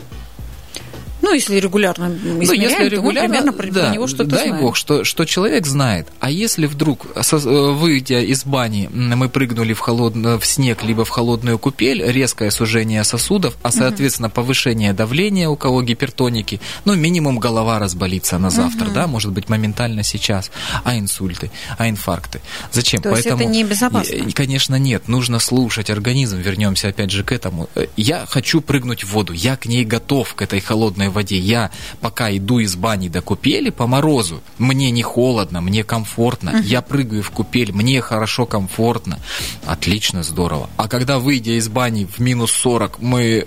Ну, 1.26 1.34
если 1.34 1.56
регулярно 1.56 2.04
измеряем, 2.06 2.46
ну, 2.46 2.52
если 2.52 2.88
регулярно, 2.88 3.40
то 3.40 3.46
мы 3.46 3.52
примерно 3.52 3.72
да, 3.72 3.86
про 3.86 3.94
него 3.94 4.06
что-то 4.06 4.30
дай 4.30 4.46
знаем. 4.46 4.62
бог, 4.62 4.76
что, 4.76 5.02
что 5.02 5.24
человек 5.24 5.66
знает. 5.66 6.06
А 6.20 6.30
если 6.30 6.66
вдруг, 6.66 7.04
выйдя 7.32 8.20
из 8.20 8.44
бани, 8.44 8.88
мы 8.92 9.28
прыгнули 9.28 9.72
в, 9.72 9.80
холодно, 9.80 10.38
в 10.38 10.46
снег, 10.46 10.84
либо 10.84 11.04
в 11.04 11.08
холодную 11.08 11.58
купель, 11.58 12.00
резкое 12.00 12.52
сужение 12.52 13.02
сосудов, 13.02 13.56
а, 13.62 13.72
соответственно, 13.72 14.30
повышение 14.30 14.92
давления, 14.92 15.48
у 15.48 15.56
кого 15.56 15.82
гипертоники, 15.82 16.60
ну, 16.84 16.94
минимум 16.94 17.40
голова 17.40 17.80
разболится 17.80 18.38
на 18.38 18.50
завтра, 18.50 18.86
да, 18.90 19.08
может 19.08 19.32
быть, 19.32 19.48
моментально 19.48 20.04
сейчас, 20.04 20.52
а 20.84 20.96
инсульты, 20.96 21.50
а 21.76 21.88
инфаркты. 21.88 22.40
Зачем? 22.70 23.02
То 23.02 23.10
Поэтому, 23.10 23.40
есть 23.40 23.50
это 23.50 23.58
небезопасно? 23.58 24.32
Конечно, 24.32 24.76
нет. 24.76 25.08
Нужно 25.08 25.40
слушать 25.40 25.90
организм. 25.90 26.38
Вернемся 26.38 26.88
опять 26.88 27.10
же 27.10 27.24
к 27.24 27.32
этому. 27.32 27.68
Я 27.96 28.26
хочу 28.26 28.60
прыгнуть 28.60 29.02
в 29.02 29.12
воду. 29.12 29.32
Я 29.32 29.56
к 29.56 29.66
ней 29.66 29.84
готов, 29.84 30.34
к 30.34 30.42
этой 30.42 30.60
холодной 30.60 31.08
воде. 31.16 31.38
Я 31.38 31.70
пока 32.00 32.34
иду 32.36 32.60
из 32.60 32.76
бани 32.76 33.08
до 33.08 33.20
купели 33.20 33.70
по 33.70 33.86
морозу, 33.86 34.40
мне 34.58 34.90
не 34.90 35.02
холодно, 35.02 35.60
мне 35.60 35.82
комфортно. 35.82 36.50
Uh-huh. 36.50 36.62
Я 36.62 36.82
прыгаю 36.82 37.22
в 37.22 37.30
купель, 37.30 37.72
мне 37.72 38.00
хорошо, 38.00 38.46
комфортно. 38.46 39.18
Отлично, 39.64 40.22
здорово. 40.22 40.68
А 40.76 40.88
когда, 40.88 41.18
выйдя 41.18 41.52
из 41.58 41.68
бани 41.68 42.04
в 42.04 42.20
минус 42.20 42.52
40, 42.52 43.00
мы... 43.00 43.44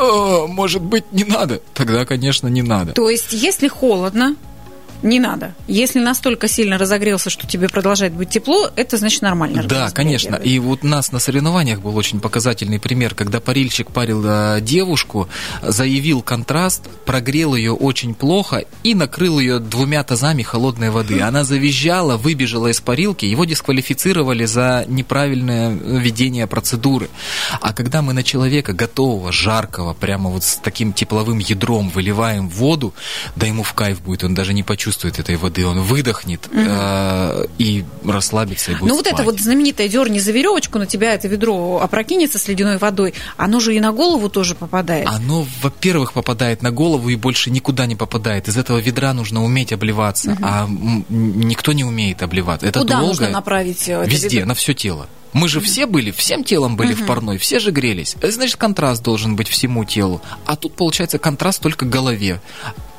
Э, 0.00 0.46
может 0.48 0.82
быть, 0.82 1.12
не 1.12 1.24
надо? 1.24 1.60
Тогда, 1.74 2.04
конечно, 2.04 2.48
не 2.48 2.62
надо. 2.62 2.92
То 2.92 3.08
есть, 3.08 3.32
если 3.32 3.68
холодно, 3.68 4.34
не 5.02 5.18
надо. 5.18 5.54
Если 5.66 5.98
настолько 5.98 6.48
сильно 6.48 6.78
разогрелся, 6.78 7.30
что 7.30 7.46
тебе 7.46 7.68
продолжает 7.68 8.12
быть 8.12 8.30
тепло, 8.30 8.70
это 8.76 8.96
значит 8.96 9.22
нормально. 9.22 9.62
Да, 9.62 9.90
конечно. 9.90 10.36
И 10.36 10.58
вот 10.58 10.80
у 10.82 10.86
нас 10.86 11.12
на 11.12 11.18
соревнованиях 11.18 11.80
был 11.80 11.96
очень 11.96 12.20
показательный 12.20 12.78
пример, 12.78 13.14
когда 13.14 13.40
парильщик 13.40 13.90
парил 13.90 14.22
э, 14.26 14.60
девушку, 14.60 15.28
заявил 15.62 16.22
контраст, 16.22 16.88
прогрел 17.06 17.54
ее 17.54 17.72
очень 17.72 18.14
плохо 18.14 18.64
и 18.82 18.94
накрыл 18.94 19.38
ее 19.38 19.58
двумя 19.58 20.02
тазами 20.04 20.42
холодной 20.42 20.90
воды. 20.90 21.20
Она 21.30 21.44
завизжала, 21.44 22.16
выбежала 22.16 22.68
из 22.68 22.80
парилки, 22.80 23.24
его 23.24 23.44
дисквалифицировали 23.44 24.44
за 24.44 24.84
неправильное 24.86 25.70
ведение 25.70 26.46
процедуры. 26.46 27.08
А 27.60 27.72
когда 27.72 28.02
мы 28.02 28.12
на 28.12 28.22
человека 28.22 28.72
готового, 28.72 29.32
жаркого, 29.32 29.94
прямо 29.94 30.30
вот 30.30 30.44
с 30.44 30.56
таким 30.56 30.92
тепловым 30.92 31.38
ядром 31.38 31.88
выливаем 31.88 32.48
воду, 32.48 32.92
да 33.36 33.46
ему 33.46 33.62
в 33.62 33.72
кайф 33.72 34.02
будет, 34.02 34.24
он 34.24 34.34
даже 34.34 34.52
не 34.52 34.62
почувствует 34.62 34.89
почувствует 34.90 35.20
этой 35.20 35.36
воды, 35.36 35.64
он 35.66 35.80
выдохнет 35.80 36.46
угу. 36.46 36.56
э, 36.56 37.46
и 37.58 37.84
расслабится 38.04 38.72
и 38.72 38.74
будет 38.74 38.88
Ну 38.88 38.96
вот 38.96 39.06
это 39.06 39.22
вот 39.22 39.38
знаменитое 39.38 39.88
дерни 39.88 40.18
за 40.18 40.32
веревочку, 40.32 40.78
на 40.78 40.86
тебя 40.86 41.14
это 41.14 41.28
ведро 41.28 41.80
опрокинется 41.80 42.38
с 42.38 42.48
ледяной 42.48 42.78
водой, 42.78 43.14
оно 43.36 43.60
же 43.60 43.74
и 43.74 43.80
на 43.80 43.92
голову 43.92 44.28
тоже 44.28 44.56
попадает. 44.56 45.06
Оно, 45.06 45.46
во-первых, 45.62 46.12
попадает 46.12 46.62
на 46.62 46.72
голову 46.72 47.08
и 47.08 47.14
больше 47.14 47.50
никуда 47.50 47.86
не 47.86 47.94
попадает. 47.94 48.48
Из 48.48 48.56
этого 48.56 48.78
ведра 48.78 49.14
нужно 49.14 49.44
уметь 49.44 49.72
обливаться, 49.72 50.32
угу. 50.32 50.42
а 50.42 50.68
никто 51.08 51.72
не 51.72 51.84
умеет 51.84 52.22
обливаться. 52.22 52.66
Это 52.66 52.80
Куда 52.80 52.96
долго... 52.96 53.08
нужно 53.08 53.28
направить? 53.30 53.88
Это 53.88 54.10
Везде, 54.10 54.38
ведро? 54.38 54.48
на 54.48 54.54
все 54.54 54.74
тело. 54.74 55.06
Мы 55.32 55.46
же 55.48 55.60
все 55.60 55.86
были, 55.86 56.10
всем 56.10 56.42
телом 56.42 56.74
были 56.74 56.92
uh-huh. 56.92 57.04
в 57.04 57.06
парной, 57.06 57.38
все 57.38 57.60
же 57.60 57.70
грелись. 57.70 58.16
Значит, 58.20 58.56
контраст 58.56 59.00
должен 59.00 59.36
быть 59.36 59.46
всему 59.46 59.84
телу. 59.84 60.20
А 60.44 60.56
тут, 60.56 60.74
получается, 60.74 61.20
контраст 61.20 61.62
только 61.62 61.84
голове. 61.84 62.40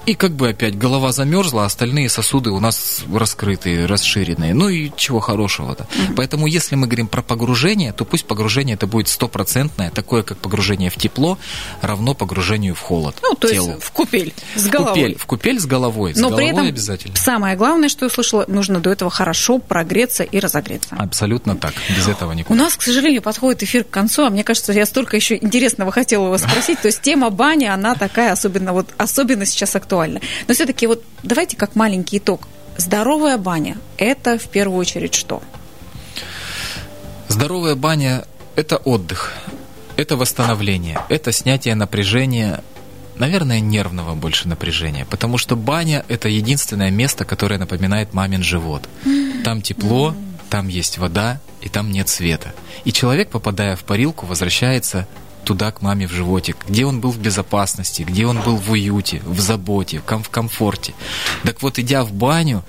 И 0.08 0.16
как 0.16 0.32
бы 0.32 0.50
опять 0.50 0.78
голова 0.78 1.12
замерзла, 1.12 1.64
а 1.64 1.66
остальные 1.66 2.10
сосуды 2.10 2.50
у 2.50 2.60
нас 2.60 3.02
раскрытые, 3.14 3.86
расширенные. 3.86 4.54
Ну 4.56 4.68
и 4.68 4.92
чего 4.96 5.20
хорошего-то. 5.20 5.84
Mm-hmm. 5.84 6.14
Поэтому 6.16 6.48
если 6.48 6.76
мы 6.76 6.88
говорим 6.88 7.08
про 7.08 7.22
погружение, 7.22 7.94
то 7.94 8.04
пусть 8.04 8.26
погружение 8.26 8.74
это 8.74 8.88
будет 8.88 9.08
стопроцентное, 9.10 9.92
такое 9.92 10.24
как 10.24 10.40
погружение 10.40 10.90
в 10.90 10.96
тепло, 10.96 11.38
равно 11.82 12.16
погружению 12.16 12.74
в 12.74 12.80
холод. 12.80 13.16
Ну, 13.22 13.36
то 13.36 13.48
телу. 13.48 13.74
есть 13.74 13.84
в 13.84 13.92
купель 13.92 14.34
с 14.56 14.66
головой. 14.68 14.92
В 14.92 14.96
купель, 14.96 15.18
в 15.18 15.26
купель 15.26 15.60
с 15.60 15.66
головой. 15.68 16.16
С 16.16 16.18
Но 16.18 16.30
головой 16.30 16.38
при 16.46 16.52
этом 16.52 16.68
обязательно. 16.68 17.16
самое 17.16 17.56
главное, 17.56 17.88
что 17.88 18.06
я 18.06 18.08
услышала, 18.08 18.46
нужно 18.48 18.80
до 18.80 18.90
этого 18.90 19.12
хорошо 19.12 19.60
прогреться 19.60 20.24
и 20.24 20.40
разогреться. 20.40 20.96
Абсолютно 20.98 21.56
так. 21.56 21.76
Без 21.96 22.08
этого 22.08 22.32
никуда. 22.32 22.56
У 22.56 22.58
нас, 22.58 22.76
к 22.76 22.82
сожалению, 22.82 23.22
подходит 23.22 23.62
эфир 23.62 23.84
к 23.84 23.92
концу, 23.92 24.24
а 24.24 24.32
мне 24.32 24.44
кажется, 24.44 24.74
я 24.74 24.88
столько 24.88 25.16
еще 25.16 25.36
интересного 25.36 25.92
хотела 25.92 26.30
вас 26.30 26.42
спросить. 26.42 26.82
То 26.82 26.88
есть 26.88 27.02
тема 27.02 27.30
бани, 27.30 27.66
она 27.66 27.94
такая, 27.94 28.32
особенно 28.32 28.74
вот 28.74 28.90
особенно 28.98 29.46
сейчас 29.46 29.76
актуальна 29.76 29.91
актуально. 29.92 30.22
Но 30.48 30.54
все-таки 30.54 30.88
вот 30.88 31.04
давайте 31.24 31.58
как 31.58 31.76
маленький 31.76 32.18
итог. 32.18 32.48
Здоровая 32.78 33.38
баня– 33.38 33.78
это 33.98 34.38
в 34.38 34.48
первую 34.48 34.80
очередь 34.80 35.14
что? 35.14 35.44
Здоровая 37.28 37.76
баня– 37.76 38.24
это 38.56 38.78
отдых, 38.78 39.34
это 39.98 40.16
восстановление, 40.16 41.00
это 41.10 41.32
снятие 41.32 41.76
напряжения, 41.76 42.64
наверное, 43.18 43.60
нервного 43.60 44.16
больше 44.16 44.48
напряжения, 44.48 45.06
потому 45.06 45.38
что 45.38 45.56
баня– 45.56 46.06
это 46.08 46.30
единственное 46.30 46.92
место, 46.92 47.26
которое 47.26 47.58
напоминает 47.60 48.14
мамин 48.14 48.44
живот. 48.44 48.88
Там 49.44 49.62
тепло, 49.62 50.16
там 50.50 50.70
есть 50.70 50.98
вода, 50.98 51.40
и 51.62 51.70
там 51.70 51.92
нет 51.92 52.10
света. 52.10 52.54
И 52.86 52.92
человек, 52.92 53.30
попадая 53.30 53.76
в 53.76 53.84
парилку, 53.84 54.26
возвращается 54.26 55.08
туда, 55.44 55.72
к 55.72 55.82
маме 55.82 56.08
в 56.08 56.12
животик, 56.12 56.58
где 56.68 56.86
он 56.86 57.02
был 57.02 57.12
в 57.12 57.20
безопасности, 57.20 58.04
где 58.04 58.26
он 58.26 58.42
был 58.42 58.56
в 58.58 58.72
уюте, 58.72 59.22
в 59.26 59.40
заботе, 59.40 60.00
в, 60.00 60.04
ком- 60.04 60.24
в 60.24 60.30
комфорте. 60.30 60.94
Так 61.44 61.62
вот, 61.62 61.80
идя 61.80 62.04
в 62.04 62.12
баню, 62.14 62.64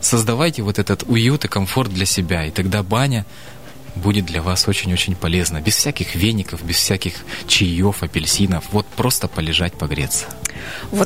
создавайте 0.00 0.62
вот 0.62 0.78
этот 0.78 1.04
уют 1.06 1.44
и 1.44 1.48
комфорт 1.48 1.92
для 1.92 2.06
себя, 2.06 2.44
и 2.46 2.50
тогда 2.50 2.82
баня 2.82 3.24
будет 3.96 4.26
для 4.26 4.42
вас 4.42 4.66
очень-очень 4.68 5.14
полезна. 5.14 5.60
Без 5.60 5.76
всяких 5.76 6.14
веников, 6.14 6.62
без 6.64 6.76
всяких 6.76 7.14
чаев, 7.46 8.02
апельсинов. 8.02 8.64
Вот 8.72 8.86
просто 8.86 9.28
полежать, 9.28 9.74
погреться. 9.74 10.26
Вот 10.90 11.03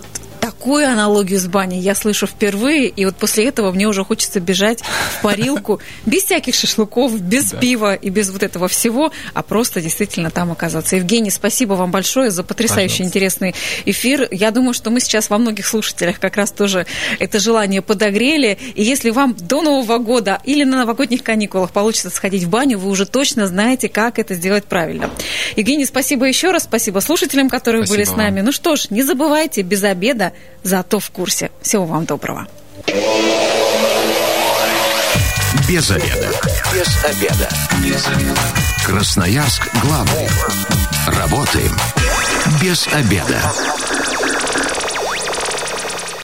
такую 0.59 0.89
аналогию 0.89 1.39
с 1.39 1.47
баней 1.47 1.79
я 1.79 1.95
слышу 1.95 2.27
впервые, 2.27 2.89
и 2.89 3.05
вот 3.05 3.15
после 3.15 3.47
этого 3.47 3.71
мне 3.71 3.87
уже 3.87 4.05
хочется 4.05 4.41
бежать 4.41 4.81
в 4.81 5.23
парилку 5.23 5.81
без 6.07 6.25
всяких 6.25 6.57
шашлыков, 6.57 7.21
без 7.21 7.53
да. 7.53 7.59
пива 7.59 7.95
и 7.95 8.11
без 8.11 8.31
вот 8.31 8.43
этого 8.43 8.67
всего, 8.67 9.13
а 9.35 9.45
просто 9.45 9.81
действительно 9.81 10.31
там 10.31 10.51
оказаться. 10.51 10.97
Евгений, 10.97 11.31
спасибо 11.31 11.75
вам 11.75 11.93
большое 11.93 12.33
за 12.33 12.43
потрясающий 12.43 12.99
Пожалуйста. 12.99 13.05
интересный 13.05 13.55
эфир. 13.85 14.27
Я 14.33 14.51
думаю, 14.51 14.75
что 14.75 14.91
мы 14.91 14.99
сейчас 14.99 15.31
во 15.31 15.39
многих 15.39 15.65
слушателях 15.65 16.19
как 16.19 16.37
раз 16.37 16.51
тоже 16.51 16.87
это 17.21 17.39
желание 17.39 17.81
подогрели, 17.81 18.59
и 18.75 18.83
если 18.83 19.11
вам 19.11 19.37
до 19.39 19.63
Нового 19.63 19.99
года 19.99 20.41
или 20.43 20.65
на 20.65 20.79
новогодних 20.79 21.23
каникулах 21.23 21.71
получится 21.71 22.11
сходить 22.11 22.43
в 22.43 22.49
баню, 22.49 22.81
вы 22.81 22.91
уже 22.91 23.07
точно 23.07 23.47
знаете, 23.47 23.89
как 23.89 24.19
это 24.19 24.35
сделать 24.35 24.65
правильно. 24.65 25.09
Евгений, 25.55 25.85
спасибо 25.85 26.27
еще 26.27 26.51
раз, 26.51 26.65
спасибо 26.65 26.99
слушателям, 26.99 27.49
которые 27.49 27.87
спасибо 27.87 28.05
были 28.05 28.13
с 28.13 28.17
нами. 28.17 28.37
Вам. 28.39 28.47
Ну 28.47 28.53
что 28.53 28.75
ж, 28.75 28.91
не 28.91 29.05
забывайте, 29.05 29.63
без 29.63 29.85
обеда 29.85 30.33
зато 30.63 30.99
в 30.99 31.11
курсе. 31.11 31.51
Всего 31.63 31.87
вам 31.87 32.05
доброго. 32.05 32.47
Без 35.69 35.91
обеда. 35.91 36.31
Без 36.73 37.05
обеда. 37.05 37.49
Без 37.83 38.07
обеда. 38.07 38.41
Красноярск 38.87 39.69
главный. 39.83 40.29
Работаем 41.07 41.77
без 42.61 42.87
обеда. 42.89 43.41